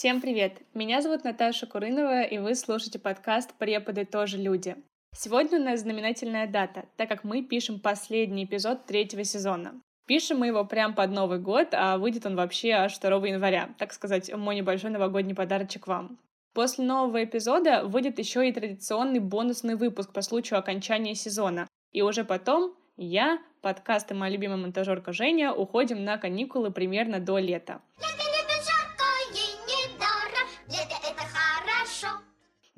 Всем 0.00 0.22
привет! 0.22 0.62
Меня 0.72 1.02
зовут 1.02 1.24
Наташа 1.24 1.66
Курынова, 1.66 2.22
и 2.22 2.38
вы 2.38 2.54
слушаете 2.54 2.98
подкаст 2.98 3.52
«Преподы 3.58 4.06
тоже 4.06 4.38
люди». 4.38 4.74
Сегодня 5.14 5.60
у 5.60 5.62
нас 5.62 5.80
знаменательная 5.80 6.46
дата, 6.46 6.86
так 6.96 7.06
как 7.06 7.22
мы 7.22 7.42
пишем 7.42 7.80
последний 7.80 8.46
эпизод 8.46 8.86
третьего 8.86 9.24
сезона. 9.24 9.74
Пишем 10.06 10.38
мы 10.38 10.46
его 10.46 10.64
прямо 10.64 10.94
под 10.94 11.10
Новый 11.10 11.38
год, 11.38 11.68
а 11.72 11.98
выйдет 11.98 12.24
он 12.24 12.34
вообще 12.34 12.70
аж 12.70 12.98
2 12.98 13.10
января. 13.28 13.74
Так 13.76 13.92
сказать, 13.92 14.34
мой 14.34 14.56
небольшой 14.56 14.88
новогодний 14.88 15.34
подарочек 15.34 15.86
вам. 15.86 16.18
После 16.54 16.82
нового 16.82 17.22
эпизода 17.22 17.84
выйдет 17.84 18.18
еще 18.18 18.48
и 18.48 18.52
традиционный 18.52 19.20
бонусный 19.20 19.74
выпуск 19.74 20.14
по 20.14 20.22
случаю 20.22 20.60
окончания 20.60 21.14
сезона. 21.14 21.68
И 21.92 22.00
уже 22.00 22.24
потом 22.24 22.74
я, 22.96 23.38
подкаст 23.60 24.10
и 24.12 24.14
моя 24.14 24.32
любимая 24.32 24.56
монтажерка 24.56 25.12
Женя 25.12 25.52
уходим 25.52 26.02
на 26.04 26.16
каникулы 26.16 26.70
примерно 26.70 27.20
до 27.20 27.36
лета. 27.36 27.82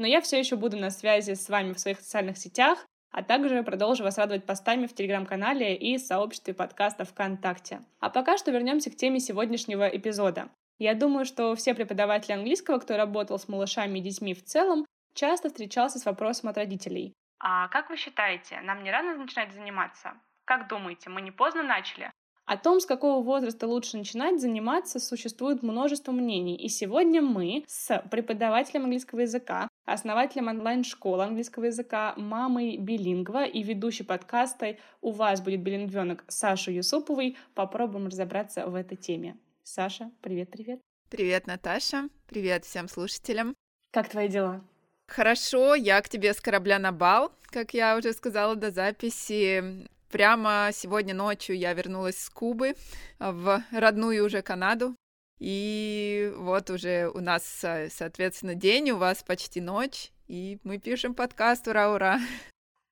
Но 0.03 0.09
я 0.09 0.21
все 0.21 0.37
еще 0.37 0.57
буду 0.57 0.77
на 0.77 0.91
связи 0.91 1.35
с 1.35 1.49
вами 1.49 1.75
в 1.75 1.79
своих 1.79 2.01
социальных 2.01 2.37
сетях, 2.37 2.85
а 3.13 3.23
также 3.23 3.63
продолжу 3.63 4.03
вас 4.03 4.19
радовать 4.19 4.45
постами 4.45 4.89
в 4.89 4.95
Телеграм-канале 4.97 5.77
и 5.77 5.97
сообществе 5.97 6.55
подкаста 6.55 7.05
ВКонтакте. 7.05 7.83
А 8.01 8.11
пока 8.11 8.37
что 8.37 8.51
вернемся 8.51 8.91
к 8.91 8.97
теме 8.97 9.21
сегодняшнего 9.21 9.87
эпизода. 9.87 10.49
Я 10.79 10.95
думаю, 10.95 11.25
что 11.25 11.55
все 11.55 11.73
преподаватели 11.73 12.33
английского, 12.33 12.81
кто 12.81 12.97
работал 12.97 13.39
с 13.39 13.47
малышами 13.47 14.01
и 14.01 14.03
детьми 14.03 14.35
в 14.35 14.45
целом, 14.45 14.87
часто 15.15 15.51
встречался 15.51 16.01
с 16.01 16.05
вопросом 16.05 16.49
от 16.49 16.57
родителей. 16.57 17.15
А 17.39 17.69
как 17.69 17.89
вы 17.89 17.97
считаете, 17.97 18.61
нам 18.63 18.83
не 18.83 18.91
рано 18.91 19.15
начинать 19.15 19.53
заниматься? 19.53 20.15
Как 20.45 20.67
думаете, 20.67 21.11
мы 21.11 21.21
не 21.23 21.31
поздно 21.31 21.63
начали? 21.63 22.11
О 22.45 22.57
том, 22.57 22.81
с 22.81 22.87
какого 22.87 23.23
возраста 23.23 23.69
лучше 23.69 23.97
начинать 23.97 24.41
заниматься, 24.41 24.99
существует 24.99 25.63
множество 25.63 26.11
мнений. 26.11 26.57
И 26.57 26.69
сегодня 26.69 27.23
мы 27.23 27.65
с 27.69 28.03
преподавателем 28.11 28.85
английского 28.85 29.21
языка, 29.21 29.69
основателем 29.85 30.49
онлайн-школы 30.49 31.23
английского 31.23 31.67
языка, 31.67 32.15
мамой 32.17 32.79
билингва 32.79 33.45
и 33.45 33.63
ведущей 33.63 34.03
подкаста 34.03 34.77
«У 35.01 35.13
вас 35.13 35.41
будет 35.41 35.61
билингвенок» 35.61 36.25
Сашей 36.27 36.75
Юсуповой 36.75 37.37
попробуем 37.55 38.09
разобраться 38.09 38.67
в 38.67 38.75
этой 38.75 38.97
теме. 38.97 39.37
Саша, 39.63 40.11
привет-привет. 40.21 40.81
Привет, 41.09 41.47
Наташа. 41.47 42.09
Привет 42.27 42.65
всем 42.65 42.89
слушателям. 42.89 43.55
Как 43.93 44.09
твои 44.09 44.29
дела? 44.29 44.65
Хорошо, 45.07 45.75
я 45.75 46.01
к 46.01 46.09
тебе 46.09 46.35
с 46.35 46.41
корабля 46.41 46.79
на 46.81 46.91
бал, 46.91 47.33
как 47.45 47.75
я 47.75 47.97
уже 47.97 48.13
сказала 48.13 48.57
до 48.57 48.71
записи. 48.71 49.87
Прямо 50.13 50.69
сегодня 50.75 51.15
ночью 51.15 51.57
я 51.57 51.73
вернулась 51.73 52.19
с 52.19 52.29
Кубы 52.29 52.75
в 53.19 53.65
родную 53.71 54.27
уже 54.27 54.43
Канаду. 54.43 54.95
И 55.39 56.31
вот 56.37 56.69
уже 56.69 57.09
у 57.09 57.21
нас, 57.21 57.65
соответственно, 57.89 58.55
день, 58.55 58.91
у 58.91 58.99
вас 58.99 59.23
почти 59.23 59.63
ночь, 59.63 60.11
и 60.29 60.59
мы 60.65 60.77
пишем 60.79 61.15
подкаст, 61.15 61.67
ура-ура! 61.67 62.19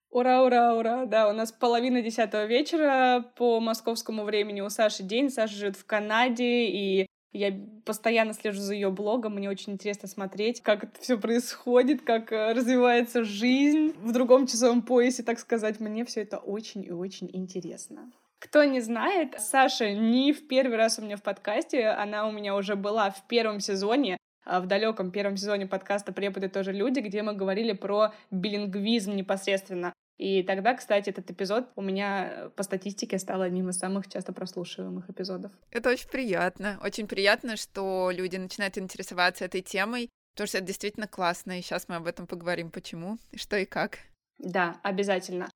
Ура, 0.08 0.42
ура, 0.42 0.74
ура! 0.74 1.04
Да, 1.04 1.28
у 1.28 1.32
нас 1.34 1.52
половина 1.52 2.00
десятого 2.00 2.46
вечера 2.46 3.22
по 3.36 3.60
московскому 3.60 4.24
времени 4.24 4.62
у 4.62 4.70
Саши 4.70 5.02
день. 5.02 5.28
Саша 5.28 5.55
живет 5.55 5.77
в 5.77 5.84
Канаде, 5.84 6.64
и 6.68 7.06
я 7.33 7.55
постоянно 7.84 8.33
слежу 8.33 8.61
за 8.61 8.75
ее 8.75 8.91
блогом, 8.91 9.34
мне 9.34 9.48
очень 9.48 9.75
интересно 9.75 10.09
смотреть, 10.09 10.62
как 10.62 10.84
это 10.84 11.00
все 11.00 11.17
происходит, 11.19 12.03
как 12.03 12.33
э, 12.33 12.53
развивается 12.53 13.25
жизнь 13.25 13.95
в 14.03 14.12
другом 14.12 14.47
часовом 14.47 14.83
поясе, 14.83 15.23
так 15.23 15.39
сказать. 15.39 15.81
Мне 15.81 16.05
все 16.05 16.23
это 16.23 16.39
очень 16.39 16.84
и 16.84 16.91
очень 16.91 17.31
интересно. 17.33 18.11
Кто 18.41 18.64
не 18.64 18.81
знает, 18.81 19.36
Саша 19.39 19.92
не 19.92 20.33
в 20.33 20.48
первый 20.48 20.77
раз 20.77 20.98
у 20.98 21.03
меня 21.03 21.17
в 21.17 21.23
подкасте, 21.23 21.89
она 21.89 22.27
у 22.27 22.33
меня 22.33 22.57
уже 22.57 22.74
была 22.74 23.11
в 23.11 23.27
первом 23.29 23.61
сезоне, 23.61 24.17
а, 24.45 24.61
в 24.61 24.67
далеком 24.67 25.11
первом 25.11 25.36
сезоне 25.36 25.67
подкаста 25.67 26.13
«Преподы 26.13 26.48
тоже 26.48 26.73
люди», 26.73 27.01
где 27.01 27.23
мы 27.23 27.35
говорили 27.35 27.73
про 27.73 28.13
билингвизм 28.30 29.14
непосредственно. 29.14 29.92
И 30.20 30.42
тогда, 30.42 30.75
кстати, 30.75 31.08
этот 31.08 31.31
эпизод 31.31 31.70
у 31.77 31.81
меня 31.81 32.29
э, 32.31 32.51
по 32.51 32.63
статистике 32.63 33.19
стал 33.19 33.41
одним 33.41 33.70
из 33.70 33.79
самых 33.79 34.07
часто 34.07 34.35
прослушиваемых 34.35 35.08
эпизодов. 35.08 35.51
Это 35.70 35.89
очень 35.89 36.11
приятно. 36.11 36.79
Очень 36.85 37.07
приятно, 37.07 37.57
что 37.57 38.11
люди 38.13 38.36
начинают 38.36 38.77
интересоваться 38.77 39.47
этой 39.47 39.63
темой, 39.63 40.11
потому 40.35 40.48
что 40.48 40.58
это 40.58 40.67
действительно 40.67 41.08
классно, 41.08 41.58
и 41.58 41.63
сейчас 41.63 41.89
мы 41.89 41.97
об 41.97 42.07
этом 42.07 42.27
поговорим, 42.27 42.70
почему, 42.70 43.17
что 43.35 43.57
и 43.57 43.64
как. 43.64 43.97
Да, 44.36 44.79
обязательно. 44.83 45.48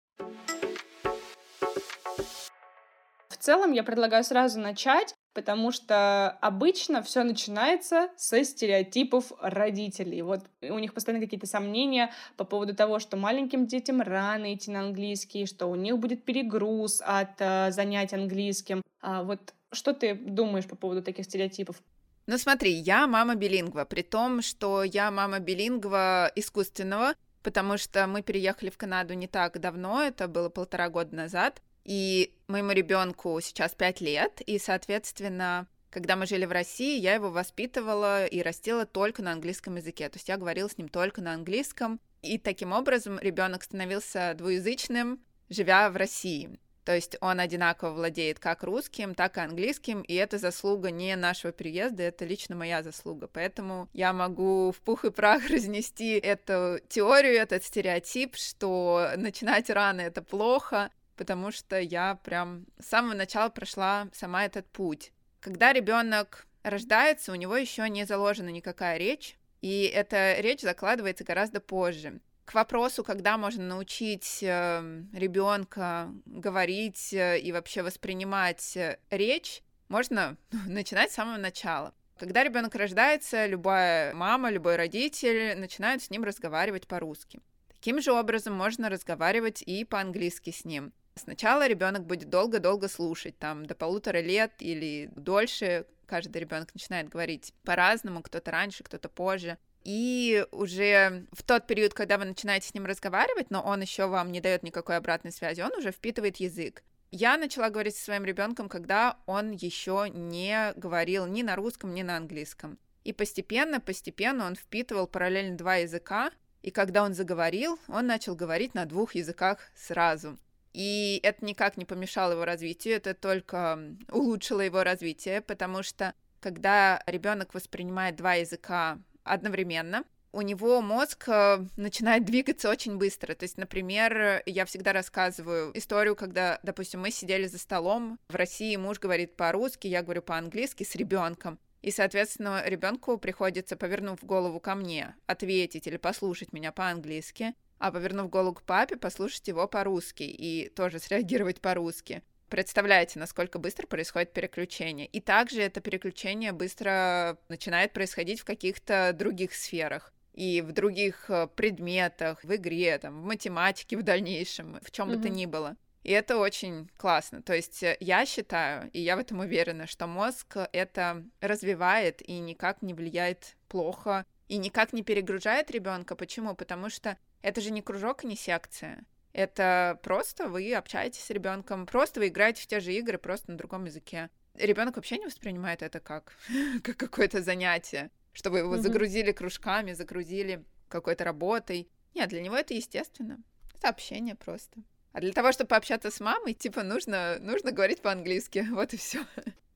В 3.28 3.36
целом 3.38 3.72
я 3.72 3.84
предлагаю 3.84 4.24
сразу 4.24 4.60
начать 4.60 5.14
потому 5.34 5.72
что 5.72 6.30
обычно 6.40 7.02
все 7.02 7.24
начинается 7.24 8.08
со 8.16 8.42
стереотипов 8.44 9.32
родителей. 9.40 10.22
Вот 10.22 10.40
у 10.62 10.78
них 10.78 10.94
постоянно 10.94 11.22
какие-то 11.22 11.46
сомнения 11.46 12.12
по 12.36 12.44
поводу 12.44 12.74
того, 12.74 13.00
что 13.00 13.16
маленьким 13.16 13.66
детям 13.66 14.00
рано 14.00 14.54
идти 14.54 14.70
на 14.70 14.80
английский, 14.80 15.46
что 15.46 15.66
у 15.66 15.74
них 15.74 15.98
будет 15.98 16.24
перегруз 16.24 17.02
от 17.04 17.40
э, 17.40 17.72
занятий 17.72 18.16
английским. 18.16 18.80
А 19.02 19.24
вот 19.24 19.52
что 19.72 19.92
ты 19.92 20.14
думаешь 20.14 20.66
по 20.66 20.76
поводу 20.76 21.02
таких 21.02 21.24
стереотипов? 21.24 21.82
Ну 22.26 22.38
смотри, 22.38 22.72
я 22.72 23.06
мама 23.06 23.34
билингва, 23.34 23.84
при 23.84 24.02
том, 24.02 24.40
что 24.40 24.82
я 24.84 25.10
мама 25.10 25.40
билингва 25.40 26.32
искусственного, 26.36 27.14
потому 27.42 27.76
что 27.76 28.06
мы 28.06 28.22
переехали 28.22 28.70
в 28.70 28.78
Канаду 28.78 29.12
не 29.14 29.26
так 29.26 29.60
давно, 29.60 30.02
это 30.02 30.26
было 30.28 30.48
полтора 30.48 30.88
года 30.88 31.14
назад, 31.14 31.60
и 31.84 32.34
моему 32.48 32.72
ребенку 32.72 33.38
сейчас 33.40 33.74
5 33.74 34.00
лет, 34.00 34.40
и, 34.40 34.58
соответственно, 34.58 35.66
когда 35.90 36.16
мы 36.16 36.26
жили 36.26 36.44
в 36.44 36.52
России, 36.52 36.98
я 36.98 37.14
его 37.14 37.30
воспитывала 37.30 38.26
и 38.26 38.42
растила 38.42 38.84
только 38.84 39.22
на 39.22 39.32
английском 39.32 39.76
языке. 39.76 40.08
То 40.08 40.16
есть 40.16 40.28
я 40.28 40.36
говорила 40.36 40.68
с 40.68 40.76
ним 40.76 40.88
только 40.88 41.20
на 41.20 41.34
английском. 41.34 42.00
И 42.20 42.38
таким 42.38 42.72
образом 42.72 43.18
ребенок 43.20 43.62
становился 43.62 44.34
двуязычным, 44.36 45.20
живя 45.50 45.90
в 45.90 45.96
России. 45.96 46.58
То 46.84 46.94
есть 46.94 47.16
он 47.20 47.40
одинаково 47.40 47.92
владеет 47.92 48.38
как 48.38 48.62
русским, 48.62 49.14
так 49.14 49.38
и 49.38 49.40
английским, 49.40 50.02
и 50.02 50.14
это 50.14 50.38
заслуга 50.38 50.90
не 50.90 51.16
нашего 51.16 51.52
переезда, 51.52 52.02
это 52.02 52.24
лично 52.24 52.56
моя 52.56 52.82
заслуга. 52.82 53.26
Поэтому 53.26 53.88
я 53.92 54.12
могу 54.12 54.72
в 54.72 54.80
пух 54.80 55.04
и 55.04 55.10
прах 55.10 55.48
разнести 55.50 56.18
эту 56.18 56.80
теорию, 56.88 57.34
этот 57.34 57.64
стереотип, 57.64 58.36
что 58.36 59.12
начинать 59.16 59.70
рано 59.70 60.02
это 60.02 60.22
плохо, 60.22 60.90
потому 61.16 61.50
что 61.50 61.78
я 61.78 62.16
прям 62.22 62.66
с 62.78 62.86
самого 62.86 63.14
начала 63.14 63.48
прошла 63.48 64.08
сама 64.12 64.44
этот 64.44 64.66
путь. 64.66 65.12
Когда 65.40 65.72
ребенок 65.72 66.46
рождается, 66.62 67.32
у 67.32 67.34
него 67.34 67.56
еще 67.56 67.88
не 67.88 68.04
заложена 68.04 68.48
никакая 68.48 68.96
речь, 68.96 69.36
и 69.60 69.84
эта 69.84 70.36
речь 70.40 70.60
закладывается 70.60 71.24
гораздо 71.24 71.60
позже. 71.60 72.20
К 72.44 72.54
вопросу, 72.54 73.02
когда 73.02 73.38
можно 73.38 73.64
научить 73.64 74.40
эм, 74.42 75.08
ребенка 75.14 76.12
говорить 76.26 77.14
э, 77.14 77.38
и 77.38 77.52
вообще 77.52 77.82
воспринимать 77.82 78.76
э, 78.76 78.98
речь, 79.10 79.62
можно 79.88 80.36
начинать 80.66 81.10
с 81.10 81.14
самого 81.14 81.38
начала. 81.38 81.94
Когда 82.18 82.44
ребенок 82.44 82.74
рождается, 82.74 83.46
любая 83.46 84.14
мама, 84.14 84.50
любой 84.50 84.76
родитель 84.76 85.58
начинают 85.58 86.02
с 86.02 86.10
ним 86.10 86.24
разговаривать 86.24 86.86
по-русски. 86.86 87.40
Таким 87.68 88.00
же 88.00 88.12
образом 88.12 88.54
можно 88.54 88.88
разговаривать 88.88 89.62
и 89.62 89.84
по-английски 89.84 90.50
с 90.50 90.64
ним. 90.64 90.92
Сначала 91.16 91.66
ребенок 91.66 92.04
будет 92.06 92.28
долго-долго 92.28 92.88
слушать, 92.88 93.38
там 93.38 93.66
до 93.66 93.74
полутора 93.74 94.20
лет 94.20 94.52
или 94.58 95.10
дольше. 95.14 95.86
Каждый 96.06 96.38
ребенок 96.38 96.74
начинает 96.74 97.08
говорить 97.08 97.54
по-разному, 97.62 98.22
кто-то 98.22 98.50
раньше, 98.50 98.82
кто-то 98.84 99.08
позже. 99.08 99.56
И 99.84 100.46
уже 100.50 101.26
в 101.32 101.42
тот 101.42 101.66
период, 101.66 101.94
когда 101.94 102.18
вы 102.18 102.24
начинаете 102.24 102.68
с 102.68 102.74
ним 102.74 102.86
разговаривать, 102.86 103.50
но 103.50 103.62
он 103.62 103.82
еще 103.82 104.06
вам 104.06 104.32
не 104.32 104.40
дает 104.40 104.62
никакой 104.62 104.96
обратной 104.96 105.30
связи, 105.30 105.60
он 105.60 105.72
уже 105.76 105.92
впитывает 105.92 106.36
язык. 106.36 106.82
Я 107.10 107.36
начала 107.36 107.70
говорить 107.70 107.94
со 107.96 108.04
своим 108.04 108.24
ребенком, 108.24 108.68
когда 108.68 109.18
он 109.26 109.52
еще 109.52 110.08
не 110.10 110.72
говорил 110.74 111.26
ни 111.26 111.42
на 111.42 111.54
русском, 111.54 111.94
ни 111.94 112.02
на 112.02 112.16
английском. 112.16 112.78
И 113.04 113.12
постепенно, 113.12 113.78
постепенно 113.78 114.46
он 114.46 114.56
впитывал 114.56 115.06
параллельно 115.06 115.56
два 115.56 115.76
языка, 115.76 116.32
и 116.62 116.70
когда 116.70 117.04
он 117.04 117.12
заговорил, 117.12 117.78
он 117.86 118.06
начал 118.06 118.34
говорить 118.34 118.74
на 118.74 118.86
двух 118.86 119.14
языках 119.14 119.58
сразу. 119.76 120.38
И 120.74 121.20
это 121.22 121.44
никак 121.44 121.76
не 121.76 121.84
помешало 121.84 122.32
его 122.32 122.44
развитию, 122.44 122.96
это 122.96 123.14
только 123.14 123.78
улучшило 124.10 124.60
его 124.60 124.82
развитие, 124.82 125.40
потому 125.40 125.84
что 125.84 126.14
когда 126.40 127.00
ребенок 127.06 127.54
воспринимает 127.54 128.16
два 128.16 128.34
языка 128.34 128.98
одновременно, 129.22 130.04
у 130.32 130.42
него 130.42 130.82
мозг 130.82 131.28
э, 131.28 131.64
начинает 131.76 132.24
двигаться 132.24 132.68
очень 132.68 132.98
быстро. 132.98 133.34
То 133.34 133.44
есть, 133.44 133.56
например, 133.56 134.42
я 134.46 134.64
всегда 134.64 134.92
рассказываю 134.92 135.70
историю, 135.78 136.16
когда, 136.16 136.58
допустим, 136.64 137.00
мы 137.00 137.12
сидели 137.12 137.46
за 137.46 137.58
столом, 137.58 138.18
в 138.28 138.34
России 138.34 138.74
муж 138.74 138.98
говорит 138.98 139.36
по-русски, 139.36 139.86
я 139.86 140.02
говорю 140.02 140.22
по-английски 140.22 140.82
с 140.82 140.96
ребенком. 140.96 141.60
И, 141.82 141.92
соответственно, 141.92 142.62
ребенку 142.66 143.16
приходится, 143.16 143.76
повернув 143.76 144.24
голову 144.24 144.58
ко 144.58 144.74
мне, 144.74 145.14
ответить 145.26 145.86
или 145.86 145.98
послушать 145.98 146.52
меня 146.52 146.72
по-английски 146.72 147.54
а 147.84 147.92
повернув 147.92 148.30
голову 148.30 148.54
к 148.54 148.62
папе, 148.62 148.96
послушать 148.96 149.46
его 149.46 149.68
по-русски 149.68 150.22
и 150.22 150.70
тоже 150.70 150.98
среагировать 151.06 151.60
по-русски. 151.60 152.22
представляете, 152.48 153.18
насколько 153.18 153.58
быстро 153.58 153.86
происходит 153.86 154.32
переключение. 154.32 155.06
И 155.06 155.20
также 155.20 155.60
это 155.60 155.82
переключение 155.82 156.52
быстро 156.52 157.36
начинает 157.50 157.92
происходить 157.92 158.40
в 158.40 158.44
каких-то 158.46 159.12
других 159.12 159.54
сферах 159.54 160.14
и 160.32 160.62
в 160.62 160.72
других 160.72 161.28
э, 161.28 161.46
предметах, 161.54 162.42
в 162.42 162.54
игре, 162.54 162.96
там, 162.98 163.20
в 163.20 163.24
математике 163.26 163.98
в 163.98 164.02
дальнейшем, 164.02 164.78
в 164.82 164.90
чем 164.90 165.10
mm-hmm. 165.10 165.16
бы 165.16 165.22
то 165.22 165.28
ни 165.28 165.46
было. 165.46 165.76
И 166.04 166.10
это 166.10 166.38
очень 166.38 166.88
классно. 166.96 167.42
То 167.42 167.54
есть 167.54 167.82
э, 167.82 167.98
я 168.00 168.24
считаю, 168.24 168.90
и 168.92 169.00
я 169.00 169.16
в 169.16 169.18
этом 169.18 169.40
уверена, 169.40 169.86
что 169.86 170.06
мозг 170.06 170.56
это 170.72 171.22
развивает 171.40 172.26
и 172.26 172.38
никак 172.38 172.80
не 172.80 172.94
влияет 172.94 173.56
плохо, 173.68 174.24
и 174.48 174.56
никак 174.56 174.92
не 174.92 175.02
перегружает 175.02 175.70
ребенка. 175.70 176.16
Почему? 176.16 176.54
Потому 176.54 176.90
что 176.90 177.18
это 177.42 177.60
же 177.60 177.70
не 177.70 177.82
кружок, 177.82 178.24
не 178.24 178.36
секция. 178.36 179.04
Это 179.32 179.98
просто 180.02 180.48
вы 180.48 180.72
общаетесь 180.74 181.24
с 181.24 181.30
ребенком, 181.30 181.86
просто 181.86 182.20
вы 182.20 182.28
играете 182.28 182.62
в 182.62 182.66
те 182.66 182.80
же 182.80 182.92
игры, 182.92 183.18
просто 183.18 183.50
на 183.50 183.58
другом 183.58 183.84
языке. 183.84 184.30
Ребенок 184.54 184.96
вообще 184.96 185.18
не 185.18 185.26
воспринимает 185.26 185.82
это 185.82 185.98
как, 185.98 186.36
как 186.82 186.96
какое-то 186.96 187.42
занятие, 187.42 188.10
чтобы 188.32 188.58
его 188.58 188.76
mm-hmm. 188.76 188.80
загрузили 188.80 189.32
кружками, 189.32 189.92
загрузили 189.92 190.64
какой-то 190.88 191.24
работой. 191.24 191.88
Нет, 192.14 192.28
для 192.28 192.40
него 192.40 192.56
это 192.56 192.74
естественно. 192.74 193.42
Это 193.74 193.88
общение 193.88 194.36
просто. 194.36 194.82
А 195.12 195.20
для 195.20 195.32
того, 195.32 195.52
чтобы 195.52 195.68
пообщаться 195.68 196.10
с 196.10 196.20
мамой, 196.20 196.54
типа, 196.54 196.82
нужно, 196.82 197.38
нужно 197.40 197.70
говорить 197.72 198.02
по-английски. 198.02 198.66
Вот 198.70 198.94
и 198.94 198.96
все. 198.96 199.24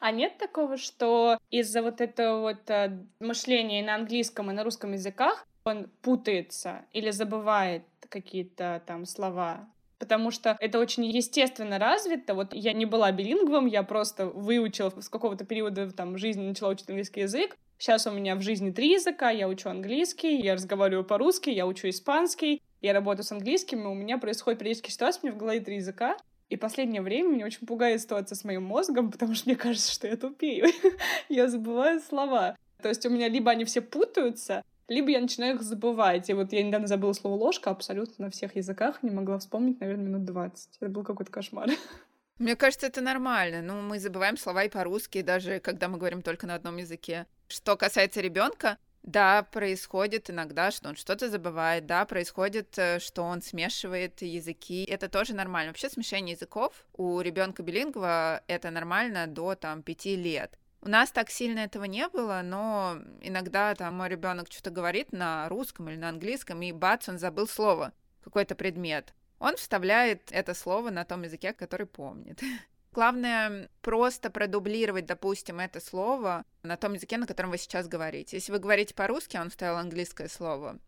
А 0.00 0.12
нет 0.12 0.38
такого, 0.38 0.76
что 0.76 1.38
из-за 1.50 1.82
вот 1.82 2.00
этого 2.00 2.40
вот 2.40 2.70
э, 2.70 2.98
мышления 3.20 3.84
на 3.84 3.96
английском 3.96 4.50
и 4.50 4.54
на 4.54 4.62
русском 4.62 4.92
языках 4.92 5.46
он 5.64 5.88
путается 6.02 6.84
или 6.92 7.10
забывает 7.10 7.82
какие-то 8.08 8.82
там 8.86 9.06
слова? 9.06 9.68
Потому 9.98 10.30
что 10.30 10.56
это 10.60 10.78
очень 10.78 11.04
естественно 11.04 11.80
развито. 11.80 12.34
Вот 12.34 12.54
я 12.54 12.72
не 12.72 12.86
была 12.86 13.10
билингвом, 13.10 13.66
я 13.66 13.82
просто 13.82 14.26
выучила 14.26 14.90
с 15.00 15.08
какого-то 15.08 15.44
периода 15.44 15.90
там 15.90 16.16
жизни, 16.16 16.46
начала 16.46 16.70
учить 16.70 16.88
английский 16.88 17.22
язык. 17.22 17.56
Сейчас 17.78 18.06
у 18.06 18.12
меня 18.12 18.36
в 18.36 18.42
жизни 18.42 18.70
три 18.70 18.92
языка, 18.92 19.30
я 19.30 19.48
учу 19.48 19.68
английский, 19.68 20.40
я 20.40 20.54
разговариваю 20.54 21.04
по-русски, 21.04 21.50
я 21.50 21.66
учу 21.66 21.88
испанский, 21.88 22.62
я 22.80 22.92
работаю 22.92 23.24
с 23.24 23.32
английским, 23.32 23.82
и 23.82 23.86
у 23.86 23.94
меня 23.94 24.18
происходит 24.18 24.60
периодически 24.60 24.90
ситуация, 24.90 25.22
у 25.22 25.26
меня 25.26 25.34
в 25.34 25.38
голове 25.38 25.60
три 25.60 25.76
языка, 25.76 26.16
и 26.48 26.56
последнее 26.56 27.02
время 27.02 27.28
меня 27.28 27.46
очень 27.46 27.66
пугает 27.66 28.00
ситуация 28.00 28.36
с 28.36 28.44
моим 28.44 28.64
мозгом, 28.64 29.10
потому 29.10 29.34
что 29.34 29.48
мне 29.48 29.56
кажется, 29.56 29.92
что 29.92 30.06
я 30.06 30.16
тупею. 30.16 30.66
я 31.28 31.48
забываю 31.48 32.00
слова. 32.00 32.56
То 32.82 32.88
есть 32.88 33.04
у 33.04 33.10
меня 33.10 33.28
либо 33.28 33.50
они 33.50 33.64
все 33.64 33.80
путаются, 33.80 34.62
либо 34.88 35.10
я 35.10 35.20
начинаю 35.20 35.56
их 35.56 35.62
забывать. 35.62 36.30
И 36.30 36.34
вот 36.34 36.52
я 36.52 36.62
недавно 36.62 36.86
забыла 36.86 37.12
слово 37.12 37.34
ложка 37.34 37.70
абсолютно 37.70 38.26
на 38.26 38.30
всех 38.30 38.56
языках, 38.56 39.02
не 39.02 39.10
могла 39.10 39.38
вспомнить, 39.38 39.80
наверное, 39.80 40.06
минут 40.06 40.24
20. 40.24 40.76
Это 40.80 40.90
был 40.90 41.04
какой-то 41.04 41.30
кошмар. 41.30 41.68
Мне 42.38 42.54
кажется, 42.54 42.86
это 42.86 43.00
нормально. 43.00 43.62
Ну, 43.62 43.82
мы 43.82 43.98
забываем 43.98 44.36
слова 44.36 44.62
и 44.62 44.68
по-русски, 44.68 45.22
даже 45.22 45.58
когда 45.58 45.88
мы 45.88 45.98
говорим 45.98 46.22
только 46.22 46.46
на 46.46 46.54
одном 46.54 46.76
языке. 46.76 47.26
Что 47.48 47.76
касается 47.76 48.20
ребенка, 48.20 48.78
да, 49.02 49.42
происходит 49.42 50.28
иногда, 50.30 50.70
что 50.70 50.88
он 50.90 50.96
что-то 50.96 51.30
забывает, 51.30 51.86
да, 51.86 52.04
происходит, 52.04 52.78
э, 52.78 52.98
что 52.98 53.22
он 53.22 53.40
смешивает 53.42 54.20
языки. 54.22 54.84
Это 54.84 55.08
тоже 55.08 55.34
нормально. 55.34 55.70
Вообще 55.70 55.88
смешение 55.88 56.34
языков 56.34 56.72
у 56.94 57.20
ребенка 57.20 57.62
билингва 57.62 58.42
это 58.46 58.70
нормально 58.70 59.26
до 59.26 59.54
там 59.54 59.82
пяти 59.82 60.16
лет. 60.16 60.58
У 60.80 60.88
нас 60.88 61.10
так 61.10 61.30
сильно 61.30 61.60
этого 61.60 61.84
не 61.84 62.06
было, 62.08 62.40
но 62.44 62.98
иногда 63.20 63.74
там 63.74 63.96
мой 63.96 64.08
ребенок 64.08 64.46
что-то 64.50 64.70
говорит 64.70 65.12
на 65.12 65.48
русском 65.48 65.88
или 65.88 65.96
на 65.96 66.08
английском, 66.08 66.62
и 66.62 66.70
бац, 66.70 67.08
он 67.08 67.18
забыл 67.18 67.48
слово, 67.48 67.92
какой-то 68.22 68.54
предмет. 68.54 69.12
Он 69.40 69.56
вставляет 69.56 70.30
это 70.30 70.54
слово 70.54 70.90
на 70.90 71.04
том 71.04 71.22
языке, 71.22 71.52
который 71.52 71.86
помнит. 71.86 72.40
Главное 72.98 73.70
просто 73.80 74.28
продублировать, 74.28 75.06
допустим, 75.06 75.60
это 75.60 75.78
слово 75.78 76.44
на 76.64 76.76
том 76.76 76.94
языке, 76.94 77.16
на 77.16 77.28
котором 77.28 77.52
вы 77.52 77.58
сейчас 77.58 77.86
говорите. 77.86 78.38
Если 78.38 78.50
вы 78.50 78.58
говорите 78.58 78.92
по-русски, 78.92 79.36
а 79.36 79.42
он 79.42 79.50
вставил 79.50 79.76
английское 79.76 80.28
слово, 80.28 80.80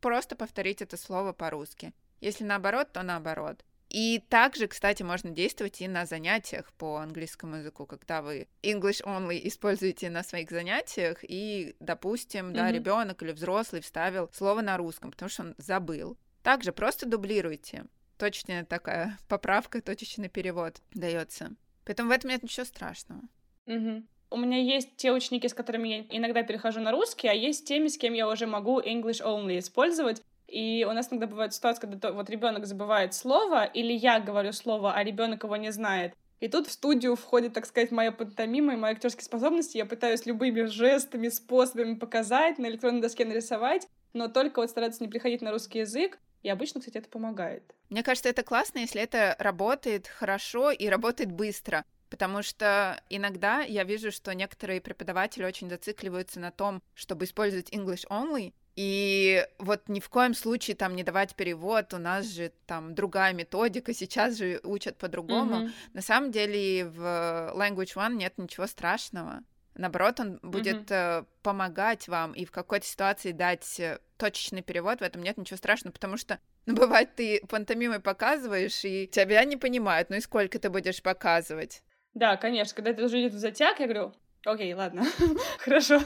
просто 0.00 0.36
повторить 0.36 0.80
это 0.80 0.96
слово 0.96 1.32
по-русски. 1.32 1.92
Если 2.20 2.44
наоборот, 2.44 2.92
то 2.92 3.02
наоборот. 3.02 3.64
И 3.88 4.22
также, 4.28 4.68
кстати, 4.68 5.02
можно 5.02 5.30
действовать 5.30 5.80
и 5.80 5.88
на 5.88 6.06
занятиях 6.06 6.72
по 6.74 6.98
английскому 6.98 7.56
языку, 7.56 7.84
когда 7.84 8.22
вы 8.22 8.46
English 8.62 9.02
only 9.04 9.40
используете 9.42 10.08
на 10.08 10.22
своих 10.22 10.50
занятиях, 10.50 11.18
и, 11.24 11.74
допустим, 11.80 12.50
mm-hmm. 12.50 12.54
да, 12.54 12.70
ребенок 12.70 13.24
или 13.24 13.32
взрослый 13.32 13.80
вставил 13.80 14.30
слово 14.32 14.60
на 14.60 14.76
русском, 14.76 15.10
потому 15.10 15.28
что 15.28 15.42
он 15.42 15.56
забыл. 15.58 16.16
Также 16.44 16.70
просто 16.70 17.06
дублируйте 17.06 17.86
точная 18.18 18.64
такая 18.64 19.18
поправка, 19.28 19.80
точечный 19.80 20.28
перевод 20.28 20.80
дается. 20.94 21.52
Поэтому 21.84 22.08
в 22.08 22.12
этом 22.12 22.30
нет 22.30 22.42
ничего 22.42 22.64
страшного. 22.64 23.22
Угу. 23.66 24.02
У 24.30 24.36
меня 24.36 24.58
есть 24.58 24.96
те 24.96 25.12
ученики, 25.12 25.48
с 25.48 25.54
которыми 25.54 25.88
я 25.88 26.04
иногда 26.10 26.42
перехожу 26.42 26.80
на 26.80 26.90
русский, 26.90 27.28
а 27.28 27.32
есть 27.32 27.66
теми, 27.66 27.88
с 27.88 27.96
кем 27.96 28.12
я 28.12 28.28
уже 28.28 28.46
могу 28.46 28.80
English 28.80 29.22
only 29.22 29.58
использовать. 29.58 30.20
И 30.48 30.86
у 30.88 30.92
нас 30.92 31.08
иногда 31.10 31.26
бывает 31.26 31.54
ситуация, 31.54 31.88
когда 31.88 32.12
вот 32.12 32.30
ребенок 32.30 32.66
забывает 32.66 33.14
слово, 33.14 33.64
или 33.64 33.92
я 33.92 34.20
говорю 34.20 34.52
слово, 34.52 34.94
а 34.94 35.02
ребенок 35.02 35.44
его 35.44 35.56
не 35.56 35.70
знает. 35.70 36.14
И 36.38 36.48
тут 36.48 36.66
в 36.66 36.72
студию 36.72 37.16
входит, 37.16 37.54
так 37.54 37.66
сказать, 37.66 37.90
моя 37.90 38.12
пантомима 38.12 38.74
и 38.74 38.76
мои 38.76 38.92
актерские 38.92 39.24
способности. 39.24 39.78
Я 39.78 39.86
пытаюсь 39.86 40.26
любыми 40.26 40.62
жестами, 40.64 41.28
способами 41.28 41.94
показать, 41.94 42.58
на 42.58 42.66
электронной 42.66 43.00
доске 43.00 43.24
нарисовать, 43.24 43.88
но 44.12 44.28
только 44.28 44.60
вот 44.60 44.70
стараться 44.70 45.02
не 45.02 45.08
приходить 45.08 45.40
на 45.40 45.50
русский 45.50 45.80
язык. 45.80 46.18
И 46.46 46.48
обычно, 46.48 46.78
кстати, 46.78 46.98
это 46.98 47.08
помогает. 47.08 47.74
Мне 47.90 48.04
кажется, 48.04 48.28
это 48.28 48.44
классно, 48.44 48.78
если 48.78 49.02
это 49.02 49.34
работает 49.40 50.06
хорошо 50.06 50.70
и 50.70 50.86
работает 50.86 51.32
быстро. 51.32 51.84
Потому 52.08 52.44
что 52.44 53.02
иногда 53.10 53.62
я 53.62 53.82
вижу, 53.82 54.12
что 54.12 54.32
некоторые 54.32 54.80
преподаватели 54.80 55.44
очень 55.44 55.68
зацикливаются 55.68 56.38
на 56.38 56.52
том, 56.52 56.84
чтобы 56.94 57.24
использовать 57.24 57.70
English 57.70 58.06
only, 58.08 58.52
и 58.76 59.44
вот 59.58 59.88
ни 59.88 59.98
в 59.98 60.08
коем 60.08 60.34
случае 60.34 60.76
там 60.76 60.94
не 60.94 61.02
давать 61.02 61.34
перевод, 61.34 61.92
у 61.94 61.98
нас 61.98 62.26
же 62.26 62.52
там 62.66 62.94
другая 62.94 63.32
методика, 63.32 63.92
сейчас 63.92 64.36
же 64.36 64.60
учат 64.62 64.98
по-другому. 64.98 65.64
Mm-hmm. 65.64 65.70
На 65.94 66.00
самом 66.00 66.30
деле 66.30 66.84
в 66.84 67.00
Language 67.56 67.96
One 67.96 68.14
нет 68.14 68.38
ничего 68.38 68.68
страшного. 68.68 69.42
Наоборот, 69.76 70.20
он 70.20 70.38
будет 70.42 70.90
mm-hmm. 70.90 71.26
помогать 71.42 72.08
вам 72.08 72.32
и 72.32 72.44
в 72.44 72.50
какой-то 72.50 72.86
ситуации 72.86 73.32
дать 73.32 73.78
э, 73.78 73.98
точечный 74.16 74.62
перевод, 74.62 75.00
в 75.00 75.02
этом 75.02 75.22
нет 75.22 75.36
ничего 75.36 75.56
страшного, 75.56 75.92
потому 75.92 76.16
что, 76.16 76.38
ну, 76.64 76.74
бывает, 76.74 77.14
ты 77.14 77.42
пантомимой 77.48 78.00
показываешь, 78.00 78.84
и 78.84 79.06
тебя 79.06 79.44
не 79.44 79.56
понимают, 79.56 80.10
ну 80.10 80.16
и 80.16 80.20
сколько 80.20 80.58
ты 80.58 80.70
будешь 80.70 81.02
показывать? 81.02 81.82
Да, 82.14 82.36
конечно, 82.36 82.74
когда 82.74 82.92
это 82.92 83.04
уже 83.04 83.20
идет 83.20 83.34
в 83.34 83.38
затяг, 83.38 83.78
я 83.78 83.86
говорю, 83.86 84.12
окей, 84.46 84.72
ладно, 84.72 85.04
хорошо, 85.58 86.00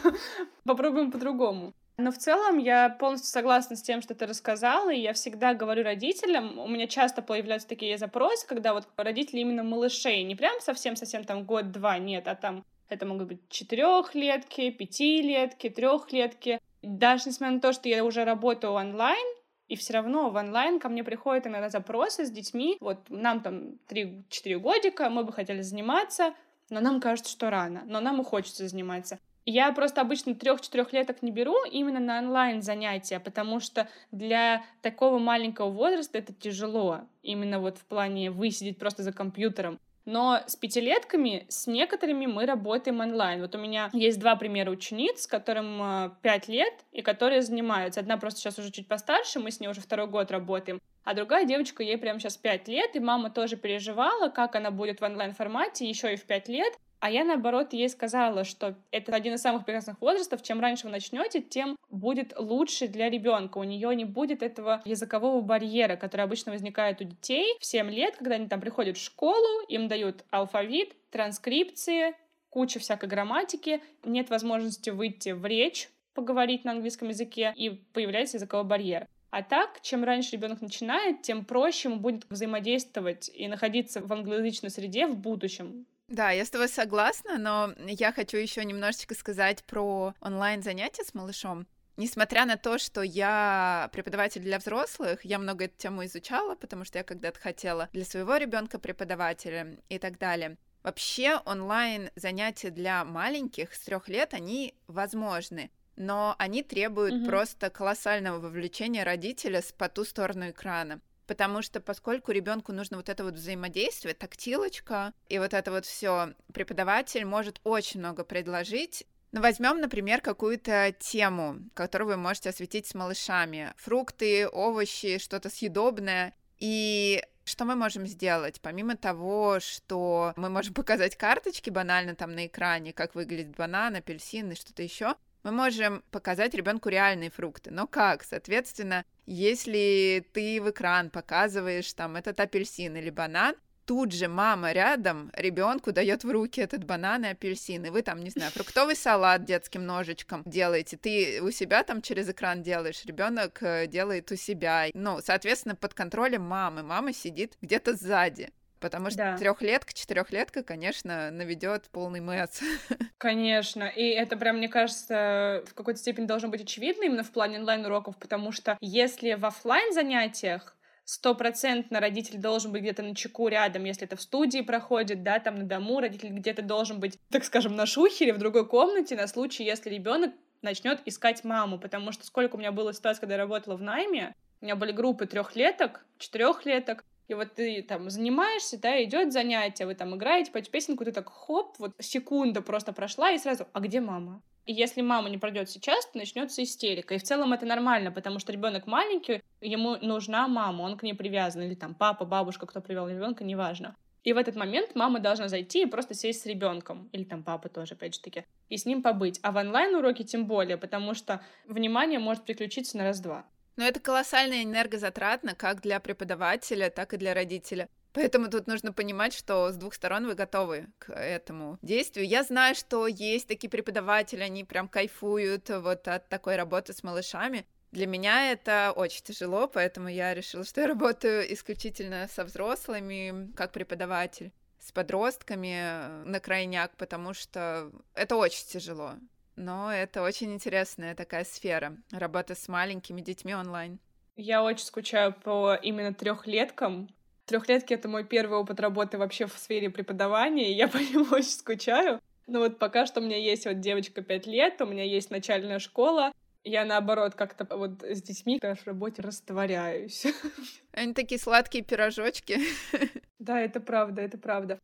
попробуем 0.65 1.13
по-другому. 1.13 1.73
Но 2.01 2.11
в 2.11 2.17
целом 2.17 2.57
я 2.57 2.89
полностью 2.89 3.31
согласна 3.31 3.77
с 3.77 3.83
тем, 3.83 4.01
что 4.01 4.15
ты 4.15 4.27
рассказала, 4.27 4.91
и 4.91 5.01
я 5.01 5.13
всегда 5.13 5.53
говорю 5.53 5.85
родителям, 5.85 6.59
у 6.59 6.67
меня 6.67 6.87
часто 6.87 7.21
появляются 7.21 7.69
такие 7.69 7.99
запросы, 7.99 8.47
когда 8.47 8.73
вот 8.73 8.89
родители 8.97 9.41
именно 9.41 9.63
малышей, 9.63 10.23
не 10.23 10.35
прям 10.35 10.61
совсем-совсем 10.61 11.25
там 11.25 11.45
год-два, 11.45 11.99
нет, 11.99 12.27
а 12.27 12.35
там 12.35 12.65
это 12.91 13.07
могут 13.07 13.29
быть 13.29 13.49
четырехлетки, 13.49 14.71
пятилетки, 14.71 15.71
трехлетки. 15.71 16.61
Даже 16.83 17.29
несмотря 17.29 17.55
на 17.55 17.61
то, 17.61 17.73
что 17.73 17.89
я 17.89 18.05
уже 18.05 18.25
работаю 18.25 18.73
онлайн, 18.73 19.27
и 19.69 19.77
все 19.77 19.93
равно 19.95 20.31
в 20.31 20.35
онлайн 20.35 20.81
ко 20.81 20.89
мне 20.89 21.05
приходят 21.05 21.47
иногда 21.47 21.71
запросы 21.71 22.27
с 22.27 22.31
детьми. 22.31 22.77
Вот 22.81 23.09
нам 23.09 23.41
там 23.41 23.79
3-4 23.89 24.59
годика, 24.59 25.09
мы 25.09 25.25
бы 25.25 25.33
хотели 25.33 25.63
заниматься, 25.63 26.35
но 26.71 26.81
нам 26.81 27.01
кажется, 27.01 27.31
что 27.31 27.51
рано, 27.51 27.83
но 27.87 28.01
нам 28.01 28.21
и 28.21 28.25
хочется 28.25 28.67
заниматься. 28.67 29.19
Я 29.47 29.73
просто 29.73 30.01
обычно 30.01 30.35
трех-четырехлеток 30.35 31.23
не 31.23 31.31
беру 31.31 31.65
именно 31.65 31.99
на 31.99 32.19
онлайн 32.19 32.63
занятия, 32.63 33.21
потому 33.21 33.61
что 33.61 33.89
для 34.13 34.65
такого 34.83 35.19
маленького 35.19 35.71
возраста 35.71 36.19
это 36.19 36.33
тяжело. 36.33 37.01
Именно 37.23 37.61
вот 37.61 37.79
в 37.79 37.85
плане 37.87 38.31
высидеть 38.31 38.79
просто 38.79 39.03
за 39.03 39.13
компьютером. 39.13 39.79
Но 40.11 40.41
с 40.45 40.57
пятилетками, 40.57 41.47
с 41.49 41.69
некоторыми 41.69 42.27
мы 42.27 42.45
работаем 42.45 42.99
онлайн. 42.99 43.41
Вот 43.43 43.55
у 43.55 43.59
меня 43.59 43.91
есть 43.93 44.19
два 44.19 44.35
примера 44.35 44.69
учениц, 44.69 45.29
которым 45.29 45.81
э, 45.81 46.11
пять 46.21 46.49
лет, 46.49 46.73
и 46.91 47.01
которые 47.01 47.43
занимаются. 47.43 48.01
Одна 48.01 48.17
просто 48.17 48.41
сейчас 48.41 48.59
уже 48.59 48.73
чуть 48.73 48.89
постарше, 48.89 49.39
мы 49.39 49.53
с 49.53 49.61
ней 49.61 49.69
уже 49.69 49.81
второй 49.81 50.09
год 50.09 50.33
работаем. 50.33 50.81
А 51.05 51.15
другая 51.15 51.45
девочка, 51.45 51.85
ей 51.85 51.97
прямо 51.97 52.19
сейчас 52.19 52.37
пять 52.37 52.67
лет, 52.67 52.97
и 52.97 52.99
мама 52.99 53.31
тоже 53.31 53.57
переживала, 53.57 54.31
как 54.31 54.57
она 54.57 54.73
будет 54.73 55.01
в 55.01 55.05
онлайн-формате 55.05 55.89
еще 55.89 56.13
и 56.13 56.17
в 56.17 56.25
пять 56.25 56.49
лет. 56.49 56.73
А 57.01 57.11
я, 57.11 57.25
наоборот, 57.25 57.73
ей 57.73 57.89
сказала, 57.89 58.45
что 58.45 58.77
это 58.91 59.15
один 59.15 59.35
из 59.35 59.41
самых 59.41 59.65
прекрасных 59.65 60.01
возрастов. 60.03 60.43
Чем 60.43 60.61
раньше 60.61 60.85
вы 60.85 60.93
начнете, 60.93 61.41
тем 61.41 61.77
будет 61.89 62.35
лучше 62.39 62.89
для 62.89 63.09
ребенка. 63.09 63.57
У 63.57 63.65
нее 63.65 63.97
не 63.97 64.05
будет 64.05 64.43
этого 64.43 64.83
языкового 64.85 65.41
барьера, 65.41 65.97
который 65.97 66.23
обычно 66.23 66.53
возникает 66.53 67.01
у 67.01 67.05
детей 67.05 67.57
в 67.59 67.65
7 67.65 67.91
лет, 67.91 68.17
когда 68.17 68.35
они 68.35 68.49
там 68.49 68.61
приходят 68.61 68.99
в 68.99 69.03
школу, 69.03 69.65
им 69.69 69.89
дают 69.89 70.25
алфавит, 70.31 70.95
транскрипции, 71.11 72.15
куча 72.51 72.79
всякой 72.79 73.09
грамматики, 73.09 73.83
нет 74.05 74.29
возможности 74.29 74.91
выйти 74.91 75.31
в 75.31 75.47
речь, 75.47 75.89
поговорить 76.13 76.65
на 76.65 76.73
английском 76.73 77.09
языке, 77.09 77.55
и 77.57 77.71
появляется 77.71 78.37
языковой 78.37 78.67
барьер. 78.67 79.07
А 79.31 79.43
так, 79.43 79.81
чем 79.81 80.05
раньше 80.05 80.33
ребенок 80.33 80.61
начинает, 80.61 81.23
тем 81.23 81.45
проще 81.45 81.89
ему 81.89 82.01
будет 82.01 82.27
взаимодействовать 82.29 83.31
и 83.33 83.49
находиться 83.49 84.01
в 84.01 84.13
англоязычной 84.13 84.71
среде 84.71 85.07
в 85.07 85.17
будущем. 85.17 85.87
Да, 86.11 86.33
я 86.33 86.45
с 86.45 86.51
тобой 86.51 86.69
согласна, 86.69 87.39
но 87.39 87.73
я 87.87 88.13
хочу 88.13 88.37
еще 88.37 88.65
немножечко 88.65 89.15
сказать 89.15 89.63
про 89.63 90.13
онлайн 90.21 90.61
занятия 90.61 91.05
с 91.05 91.15
малышом. 91.15 91.69
Несмотря 91.97 92.47
на 92.47 92.57
то, 92.57 92.79
что 92.79 93.03
я 93.03 93.89
преподаватель 93.93 94.43
для 94.43 94.59
взрослых, 94.59 95.25
я 95.25 95.39
много 95.39 95.67
эту 95.67 95.77
тему 95.77 96.05
изучала, 96.05 96.57
потому 96.57 96.85
что 96.85 96.99
я 96.99 97.05
когда-то 97.05 97.39
хотела 97.39 97.89
для 97.93 98.05
своего 98.05 98.37
ребенка 98.37 98.81
преподавателя 98.81 99.77
и 99.89 99.99
так 99.99 100.19
далее. 100.19 100.57
Вообще 100.83 101.41
онлайн 101.45 102.11
занятия 102.17 102.71
для 102.71 103.05
маленьких 103.05 103.73
с 103.73 103.79
трех 103.81 104.09
лет, 104.09 104.35
они 104.35 104.75
возможны 104.89 105.71
но 106.01 106.35
они 106.39 106.63
требуют 106.63 107.15
угу. 107.15 107.27
просто 107.27 107.69
колоссального 107.69 108.39
вовлечения 108.39 109.05
родителя 109.05 109.61
с 109.61 109.71
по 109.71 109.87
ту 109.91 110.05
сторону 110.05 110.49
экрана. 110.49 111.03
Потому 111.31 111.63
что 111.63 111.79
поскольку 111.79 112.33
ребенку 112.33 112.73
нужно 112.73 112.97
вот 112.97 113.09
это 113.09 113.23
вот 113.23 113.35
взаимодействие, 113.35 114.15
тактилочка 114.15 115.15
и 115.29 115.39
вот 115.39 115.55
это 115.55 115.71
вот 115.71 115.87
все, 115.87 116.35
преподаватель 116.53 117.25
может 117.25 117.61
очень 117.63 118.01
много 118.01 118.25
предложить. 118.25 119.07
Ну, 119.31 119.41
возьмем, 119.41 119.81
например, 119.81 120.23
какую-то 120.23 120.93
тему, 120.99 121.59
которую 121.75 122.09
вы 122.09 122.17
можете 122.17 122.49
осветить 122.49 122.89
с 122.89 122.97
малышами. 122.97 123.73
Фрукты, 123.77 124.49
овощи, 124.49 125.19
что-то 125.19 125.51
съедобное. 125.51 126.35
И 126.59 127.23
что 127.45 127.65
мы 127.65 127.77
можем 127.77 128.09
сделать? 128.09 128.61
Помимо 128.61 128.97
того, 128.97 129.61
что 129.61 130.33
мы 130.35 130.49
можем 130.49 130.75
показать 130.75 131.15
карточки 131.15 131.71
банально 131.71 132.17
там 132.17 132.35
на 132.35 132.49
экране, 132.49 132.93
как 132.93 133.15
выглядит 133.15 133.55
банан, 133.55 133.95
апельсин 133.95 134.51
и 134.51 134.57
что-то 134.57 134.83
еще, 134.83 135.15
мы 135.43 135.53
можем 135.53 136.03
показать 136.11 136.55
ребенку 136.55 136.89
реальные 136.89 137.31
фрукты. 137.31 137.71
Но 137.71 137.87
как? 137.87 138.25
Соответственно, 138.25 139.05
если 139.27 140.27
ты 140.33 140.61
в 140.61 140.71
экран 140.71 141.11
показываешь 141.11 141.93
там 141.93 142.17
этот 142.17 142.41
апельсин 142.41 142.97
или 142.97 143.11
банан, 143.11 143.55
тут 143.91 144.13
же 144.13 144.29
мама 144.29 144.71
рядом 144.71 145.33
ребенку 145.35 145.91
дает 145.93 146.23
в 146.23 146.31
руки 146.31 146.61
этот 146.61 146.85
банан 146.85 147.25
и 147.25 147.29
апельсин, 147.29 147.85
и 147.87 147.91
вы 147.91 148.03
там, 148.03 148.21
не 148.21 148.31
знаю, 148.31 148.53
фруктовый 148.53 148.95
салат 148.95 149.45
детским 149.45 149.85
ножичком 149.85 150.43
делаете, 150.47 150.97
ты 150.97 151.43
у 151.43 151.51
себя 151.51 151.83
там 151.83 152.01
через 152.01 152.29
экран 152.29 152.63
делаешь, 152.63 153.05
ребенок 153.05 153.61
э, 153.63 153.89
делает 153.89 154.31
у 154.31 154.37
себя. 154.37 154.87
Ну, 154.95 155.19
соответственно, 155.21 155.75
под 155.75 155.95
контролем 155.95 156.43
мамы. 156.43 156.85
Мама 156.85 157.13
сидит 157.13 157.57
где-то 157.63 157.97
сзади. 157.97 158.51
Потому 158.81 159.11
что 159.11 159.19
да. 159.19 159.37
трехлетка, 159.37 159.93
четырехлетка, 159.93 160.63
конечно, 160.63 161.31
наведет 161.31 161.89
полный 161.91 162.21
мэс. 162.21 162.63
Конечно. 163.19 163.85
И 163.85 164.03
это 164.09 164.39
прям, 164.39 164.57
мне 164.57 164.69
кажется, 164.69 165.63
в 165.67 165.75
какой-то 165.75 166.01
степени 166.01 166.25
должно 166.25 166.49
быть 166.49 166.63
очевидно 166.63 167.05
именно 167.05 167.23
в 167.23 167.31
плане 167.31 167.59
онлайн-уроков, 167.59 168.17
потому 168.17 168.53
что 168.53 168.79
если 168.81 169.35
в 169.35 169.45
офлайн 169.45 169.93
занятиях 169.93 170.77
стопроцентно 171.05 172.01
родитель 172.01 172.39
должен 172.39 172.73
быть 172.73 172.83
где-то 172.83 173.03
на 173.03 173.15
чеку 173.15 173.49
рядом, 173.49 173.85
если 173.85 174.07
это 174.07 174.17
в 174.17 174.23
студии 174.23 174.61
проходит, 174.61 175.23
да, 175.23 175.41
там 175.41 175.57
на 175.57 175.65
дому, 175.65 176.01
родитель 176.01 176.31
где-то 176.31 176.63
должен 176.63 177.01
быть, 177.01 177.19
так 177.31 177.45
скажем, 177.45 177.77
на 177.77 177.85
шухере 177.85 178.33
в 178.33 178.39
другой 178.39 178.67
комнате 178.67 179.17
на 179.17 179.27
случай, 179.27 179.65
если 179.65 179.91
ребенок 179.91 180.33
начнет 180.63 181.01
искать 181.07 181.45
маму, 181.45 181.79
потому 181.79 182.13
что 182.13 182.25
сколько 182.25 182.57
у 182.57 182.59
меня 182.59 182.73
было 182.73 182.95
ситуаций, 182.95 183.21
когда 183.21 183.35
я 183.35 183.41
работала 183.41 183.77
в 183.77 183.83
найме, 183.83 184.35
у 184.61 184.65
меня 184.65 184.77
были 184.77 184.93
группы 184.93 185.27
трехлеток, 185.27 186.05
четырехлеток, 186.19 187.05
и 187.31 187.35
вот 187.35 187.55
ты 187.55 187.83
там 187.83 188.11
занимаешься, 188.11 188.77
да, 188.77 189.03
идет 189.05 189.33
занятие, 189.33 189.87
вы 189.87 189.95
там 189.95 190.17
играете, 190.17 190.51
поете 190.51 190.69
песенку, 190.69 191.05
ты 191.05 191.13
так 191.13 191.29
хоп, 191.29 191.77
вот 191.79 191.93
секунда 192.01 192.61
просто 192.61 192.93
прошла, 192.93 193.31
и 193.31 193.39
сразу, 193.39 193.69
а 193.73 193.79
где 193.79 194.01
мама? 194.01 194.43
И 194.67 194.73
если 194.73 195.01
мама 195.01 195.31
не 195.31 195.39
пройдет 195.39 195.71
сейчас, 195.71 196.07
то 196.07 196.19
начнется 196.19 196.63
истерика. 196.63 197.15
И 197.15 197.19
в 197.19 197.23
целом 197.23 197.53
это 197.53 197.67
нормально, 197.67 198.11
потому 198.11 198.41
что 198.41 198.53
ребенок 198.53 198.89
маленький, 198.89 199.43
ему 199.61 199.97
нужна 200.03 200.49
мама, 200.49 200.83
он 200.83 200.97
к 200.97 201.05
ней 201.05 201.15
привязан, 201.15 201.63
или 201.63 201.75
там 201.75 201.95
папа, 201.95 202.25
бабушка, 202.25 202.67
кто 202.67 202.81
привел 202.81 203.09
ребенка, 203.09 203.45
неважно. 203.45 203.95
И 204.25 204.33
в 204.33 204.37
этот 204.37 204.57
момент 204.57 204.97
мама 204.97 205.21
должна 205.21 205.47
зайти 205.47 205.83
и 205.83 205.87
просто 205.87 206.15
сесть 206.15 206.43
с 206.43 206.47
ребенком, 206.47 207.09
или 207.13 207.23
там 207.23 207.45
папа 207.45 207.69
тоже, 207.69 207.95
опять 207.95 208.17
же 208.17 208.21
таки, 208.21 208.45
и 208.69 208.77
с 208.77 208.87
ним 208.87 209.03
побыть. 209.03 209.39
А 209.43 209.53
в 209.53 209.57
онлайн-уроке 209.57 210.25
тем 210.25 210.47
более, 210.47 210.77
потому 210.77 211.15
что 211.15 211.41
внимание 211.67 212.19
может 212.19 212.45
переключиться 212.45 212.99
на 212.99 213.05
раз-два. 213.05 213.47
Но 213.77 213.85
это 213.85 214.01
колоссально 214.01 214.63
энергозатратно 214.63 215.55
как 215.55 215.81
для 215.81 216.01
преподавателя, 216.01 216.91
так 216.91 217.15
и 217.15 217.17
для 217.17 217.35
родителя. 217.35 217.89
Поэтому 218.13 218.49
тут 218.49 218.67
нужно 218.67 218.93
понимать, 218.93 219.33
что 219.33 219.71
с 219.71 219.77
двух 219.77 219.95
сторон 219.95 220.27
вы 220.27 220.35
готовы 220.35 220.89
к 220.99 221.13
этому 221.13 221.79
действию. 221.81 222.27
Я 222.27 222.43
знаю, 222.43 222.75
что 222.75 223.07
есть 223.07 223.47
такие 223.47 223.71
преподаватели, 223.71 224.43
они 224.43 224.65
прям 224.65 224.89
кайфуют 224.89 225.69
вот 225.69 226.09
от 226.09 226.29
такой 226.29 226.57
работы 226.57 226.93
с 226.93 227.05
малышами. 227.05 227.67
Для 227.93 228.07
меня 228.07 228.53
это 228.53 228.93
очень 228.95 229.23
тяжело, 229.23 229.69
поэтому 229.69 230.09
я 230.09 230.35
решила, 230.35 230.65
что 230.65 230.81
я 230.81 230.87
работаю 230.89 231.53
исключительно 231.53 232.29
со 232.29 232.45
взрослыми, 232.45 233.53
как 233.55 233.73
преподаватель, 233.73 234.53
с 234.79 234.93
подростками 234.93 236.25
на 236.25 236.41
крайняк, 236.41 236.97
потому 236.97 237.35
что 237.35 237.91
это 238.15 238.37
очень 238.37 238.67
тяжело 238.67 239.15
но 239.61 239.93
это 239.93 240.23
очень 240.23 240.53
интересная 240.53 241.15
такая 241.15 241.45
сфера, 241.45 241.97
работа 242.11 242.55
с 242.55 242.67
маленькими 242.67 243.21
детьми 243.21 243.55
онлайн. 243.55 243.99
Я 244.37 244.63
очень 244.63 244.85
скучаю 244.85 245.35
по 245.35 245.75
именно 245.75 246.15
трехлеткам. 246.15 247.09
Трехлетки— 247.45 247.93
это 247.95 248.09
мой 248.09 248.25
первый 248.25 248.59
опыт 248.59 248.81
работы 248.81 249.19
вообще 249.19 249.47
в 249.47 249.53
сфере 249.59 249.91
преподавания, 249.91 250.73
и 250.73 250.75
я 250.75 250.89
по 250.89 250.97
нему 250.97 251.27
очень 251.33 251.51
скучаю. 251.51 252.21
Но 252.47 252.61
вот 252.61 252.79
пока 252.79 253.07
что 253.07 253.21
у 253.21 253.23
меня 253.23 253.37
есть 253.37 253.67
вот 253.67 253.81
девочка 253.81 254.23
5 254.23 254.47
лет, 254.47 254.81
у 254.81 254.87
меня 254.87 255.05
есть 255.05 255.31
начальная 255.31 255.79
школа, 255.79 256.33
я, 256.65 256.85
наоборот, 256.85 257.35
как-то 257.35 257.65
вот 257.77 258.03
с 258.03 258.23
детьми 258.23 258.61
в 258.61 258.87
работе 258.87 259.23
растворяюсь. 259.23 260.27
Они 260.93 261.15
такие 261.15 261.39
сладкие 261.39 261.85
пирожочки. 261.85 262.59
Да, 263.39 263.59
это 263.59 263.81
правда, 263.81 264.21
это 264.21 264.37
правда. 264.37 264.79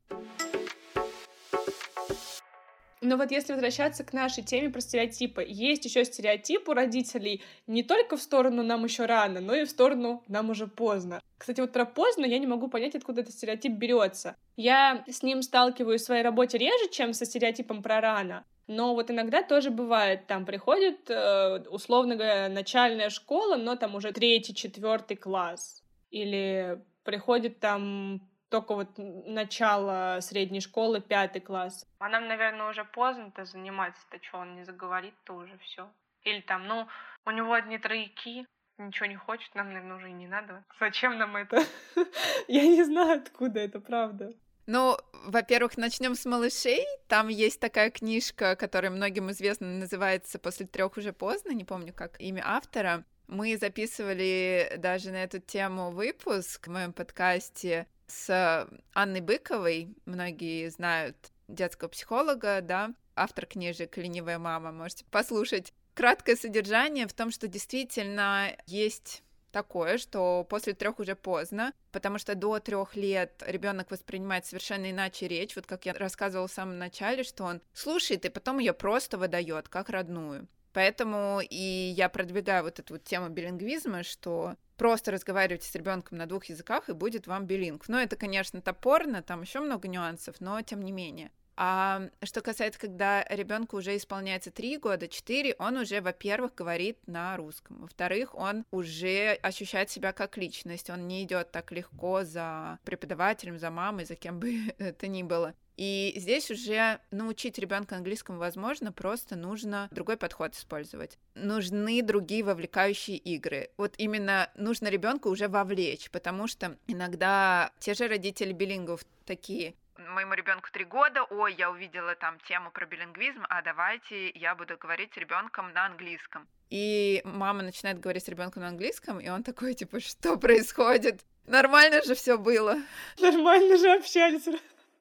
Но 3.07 3.17
вот 3.17 3.31
если 3.31 3.53
возвращаться 3.53 4.03
к 4.03 4.13
нашей 4.13 4.43
теме 4.43 4.69
про 4.69 4.81
стереотипы, 4.81 5.45
есть 5.47 5.85
еще 5.85 6.05
стереотип 6.05 6.69
у 6.69 6.73
родителей 6.73 7.41
не 7.69 7.85
только 7.85 8.17
в 8.17 8.21
сторону 8.21 8.65
нам 8.65 8.83
еще 8.83 9.07
рано, 9.07 9.41
но 9.41 9.55
и 9.55 9.65
в 9.65 9.71
сторону 9.71 10.25
нам 10.27 10.51
уже 10.51 10.67
поздно. 10.67 11.23
Кстати, 11.39 11.61
вот 11.61 11.73
про 11.73 11.85
поздно 11.85 12.25
я 12.25 12.41
не 12.41 12.49
могу 12.49 12.67
понять, 12.67 12.97
откуда 12.97 13.21
этот 13.21 13.33
стереотип 13.35 13.75
берется. 13.75 14.35
Я 14.57 15.05
с 15.09 15.23
ним 15.23 15.43
сталкиваюсь 15.43 16.03
в 16.03 16.05
своей 16.05 16.25
работе 16.25 16.59
реже, 16.59 16.91
чем 16.91 17.13
со 17.13 17.27
стереотипом 17.27 17.81
про 17.81 18.01
рано. 18.01 18.45
Но 18.67 18.97
вот 18.97 19.09
иногда 19.09 19.45
тоже 19.45 19.71
бывает, 19.71 20.27
там 20.27 20.45
приходит, 20.45 21.09
э, 21.09 21.61
условно 21.71 22.17
говоря, 22.17 22.49
начальная 22.49 23.11
школа, 23.11 23.55
но 23.55 23.77
там 23.77 23.95
уже 23.95 24.11
третий, 24.11 24.53
четвертый 24.53 25.17
класс. 25.17 25.85
Или 26.11 26.83
приходит 27.05 27.61
там 27.61 28.21
только 28.49 28.75
вот 28.75 28.91
начало 28.97 30.19
средней 30.21 30.61
школы, 30.61 31.01
пятый 31.01 31.41
класс. 31.41 31.87
А 31.99 32.09
нам, 32.09 32.29
наверное, 32.29 32.71
уже 32.71 32.85
поздно-то 32.85 33.45
заниматься-то, 33.45 34.23
что 34.23 34.39
он 34.39 34.57
не 34.57 34.65
заговорит-то 34.65 35.35
уже 35.35 35.59
все. 35.59 35.91
Или 36.23 36.41
там, 36.41 36.67
ну, 36.67 36.87
у 37.25 37.31
него 37.31 37.53
одни 37.53 37.79
тройки, 37.79 38.47
ничего 38.79 39.07
не 39.07 39.17
хочет, 39.17 39.55
нам, 39.55 39.69
наверное, 39.69 39.97
уже 39.97 40.11
и 40.11 40.13
не 40.13 40.27
надо. 40.27 40.65
Зачем 40.81 41.19
нам 41.19 41.37
это? 41.37 41.63
Я 42.49 42.63
не 42.63 42.85
знаю, 42.85 43.21
откуда 43.23 43.61
это, 43.61 43.81
правда. 43.81 44.33
Ну, 44.67 44.97
во-первых, 45.13 45.77
начнем 45.77 46.17
с 46.17 46.25
малышей. 46.25 46.85
Там 47.07 47.29
есть 47.29 47.61
такая 47.61 47.91
книжка, 47.91 48.57
которая 48.57 48.91
многим 48.91 49.31
известна, 49.31 49.69
называется 49.69 50.41
«После 50.41 50.67
трех 50.67 50.97
уже 50.97 51.13
поздно», 51.13 51.53
не 51.53 51.65
помню, 51.65 51.93
как 51.93 52.21
имя 52.21 52.43
автора. 52.45 53.05
Мы 53.29 53.57
записывали 53.57 54.75
даже 54.79 55.11
на 55.11 55.23
эту 55.23 55.41
тему 55.41 55.91
выпуск 55.91 56.67
в 56.67 56.71
моем 56.71 56.93
подкасте 56.93 57.87
с 58.07 58.69
Анной 58.95 59.21
Быковой. 59.21 59.95
Многие 60.05 60.69
знают 60.69 61.17
детского 61.49 61.89
психолога, 61.89 62.61
да, 62.61 62.93
автор 63.15 63.47
книжек 63.47 63.97
«Ленивая 63.97 64.39
мама». 64.39 64.73
Можете 64.73 65.05
послушать. 65.07 65.73
Краткое 65.95 66.37
содержание 66.37 67.07
в 67.07 67.15
том, 67.15 67.31
что 67.31 67.49
действительно 67.49 68.55
есть 68.67 69.23
такое, 69.51 69.97
что 69.97 70.45
после 70.51 70.75
трех 70.75 70.99
уже 70.99 71.17
поздно, 71.17 71.73
потому 71.91 72.19
что 72.19 72.35
до 72.35 72.59
трех 72.59 72.95
лет 72.95 73.43
ребенок 73.47 73.91
воспринимает 73.91 74.45
совершенно 74.45 74.91
иначе 74.91 75.29
речь. 75.29 75.57
Вот 75.57 75.67
как 75.67 75.87
я 75.87 75.95
рассказывала 75.95 76.47
в 76.47 76.53
самом 76.53 76.77
начале, 76.79 77.23
что 77.23 77.45
он 77.45 77.63
слушает 77.73 78.27
и 78.27 78.29
потом 78.29 78.59
ее 78.59 78.75
просто 78.75 79.17
выдает 79.17 79.69
как 79.69 79.89
родную. 79.89 80.47
Поэтому 80.75 81.41
и 81.41 81.95
я 81.97 82.11
продвигаю 82.11 82.65
вот 82.65 82.79
эту 82.79 82.95
вот 82.95 83.05
тему 83.05 83.31
билингвизма, 83.31 84.03
что 84.03 84.57
просто 84.77 85.11
разговаривайте 85.11 85.69
с 85.69 85.75
ребенком 85.75 86.19
на 86.19 86.27
двух 86.27 86.47
языках, 86.47 86.89
и 86.89 86.93
будет 86.93 87.27
вам 87.27 87.47
билинг. 87.47 87.89
Но 87.89 88.01
это, 88.01 88.17
конечно, 88.17 88.61
топорно, 88.61 89.23
там 89.23 89.43
еще 89.43 89.61
много 89.61 89.89
нюансов, 89.89 90.37
но 90.41 90.61
тем 90.63 90.83
не 90.83 90.93
менее. 90.93 91.31
А 91.59 92.03
что 92.23 92.43
касается, 92.43 92.79
когда 92.79 93.25
ребенку 93.25 93.79
уже 93.79 93.97
исполняется 93.97 94.51
3 94.51 94.77
года, 94.77 95.09
4, 95.09 95.57
он 95.59 95.79
уже, 95.79 96.03
во-первых, 96.03 96.55
говорит 96.55 96.99
на 97.07 97.35
русском. 97.37 97.79
Во-вторых, 97.81 98.35
он 98.35 98.67
уже 98.71 99.39
ощущает 99.43 99.89
себя 99.89 100.13
как 100.13 100.37
личность. 100.37 100.91
Он 100.91 101.09
не 101.09 101.25
идет 101.25 101.53
так 101.53 101.73
легко 101.73 102.25
за 102.25 102.79
преподавателем, 102.85 103.59
за 103.59 103.71
мамой, 103.71 104.05
за 104.05 104.17
кем 104.17 104.39
бы 104.39 104.75
это 104.79 105.07
ни 105.07 105.23
было. 105.23 105.55
И 105.77 106.15
здесь 106.17 106.51
уже 106.51 107.01
научить 107.11 107.59
ребенка 107.59 107.97
английскому 107.97 108.39
возможно, 108.39 108.93
просто 108.93 109.37
нужно 109.37 109.89
другой 109.91 110.17
подход 110.17 110.55
использовать. 110.55 111.19
Нужны 111.35 112.03
другие 112.03 112.43
вовлекающие 112.43 113.17
игры. 113.17 113.71
Вот 113.77 113.95
именно 113.99 114.51
нужно 114.55 114.89
ребенка 114.89 115.29
уже 115.29 115.49
вовлечь, 115.49 116.11
потому 116.11 116.47
что 116.47 116.79
иногда 116.87 117.71
те 117.79 117.95
же 117.95 118.09
родители 118.09 118.53
билингов 118.53 119.05
такие, 119.27 119.75
моему 120.17 120.35
ребенку 120.35 120.69
три 120.73 120.85
года, 120.85 121.25
ой, 121.25 121.55
я 121.55 121.71
увидела 121.71 122.15
там 122.15 122.39
тему 122.41 122.71
про 122.71 122.87
билингвизм, 122.87 123.45
а 123.49 123.63
давайте 123.63 124.31
я 124.31 124.55
буду 124.55 124.77
говорить 124.77 125.13
с 125.15 125.17
ребенком 125.17 125.73
на 125.73 125.87
английском. 125.87 126.47
И 126.71 127.21
мама 127.25 127.63
начинает 127.63 128.01
говорить 128.01 128.25
с 128.25 128.29
ребенком 128.29 128.63
на 128.63 128.69
английском, 128.69 129.21
и 129.21 129.29
он 129.29 129.43
такой, 129.43 129.75
типа, 129.75 130.01
что 130.01 130.37
происходит? 130.37 131.21
Нормально 131.47 132.03
же 132.03 132.15
все 132.15 132.39
было. 132.39 132.77
Нормально 133.21 133.77
же 133.77 133.93
общались. 133.93 134.49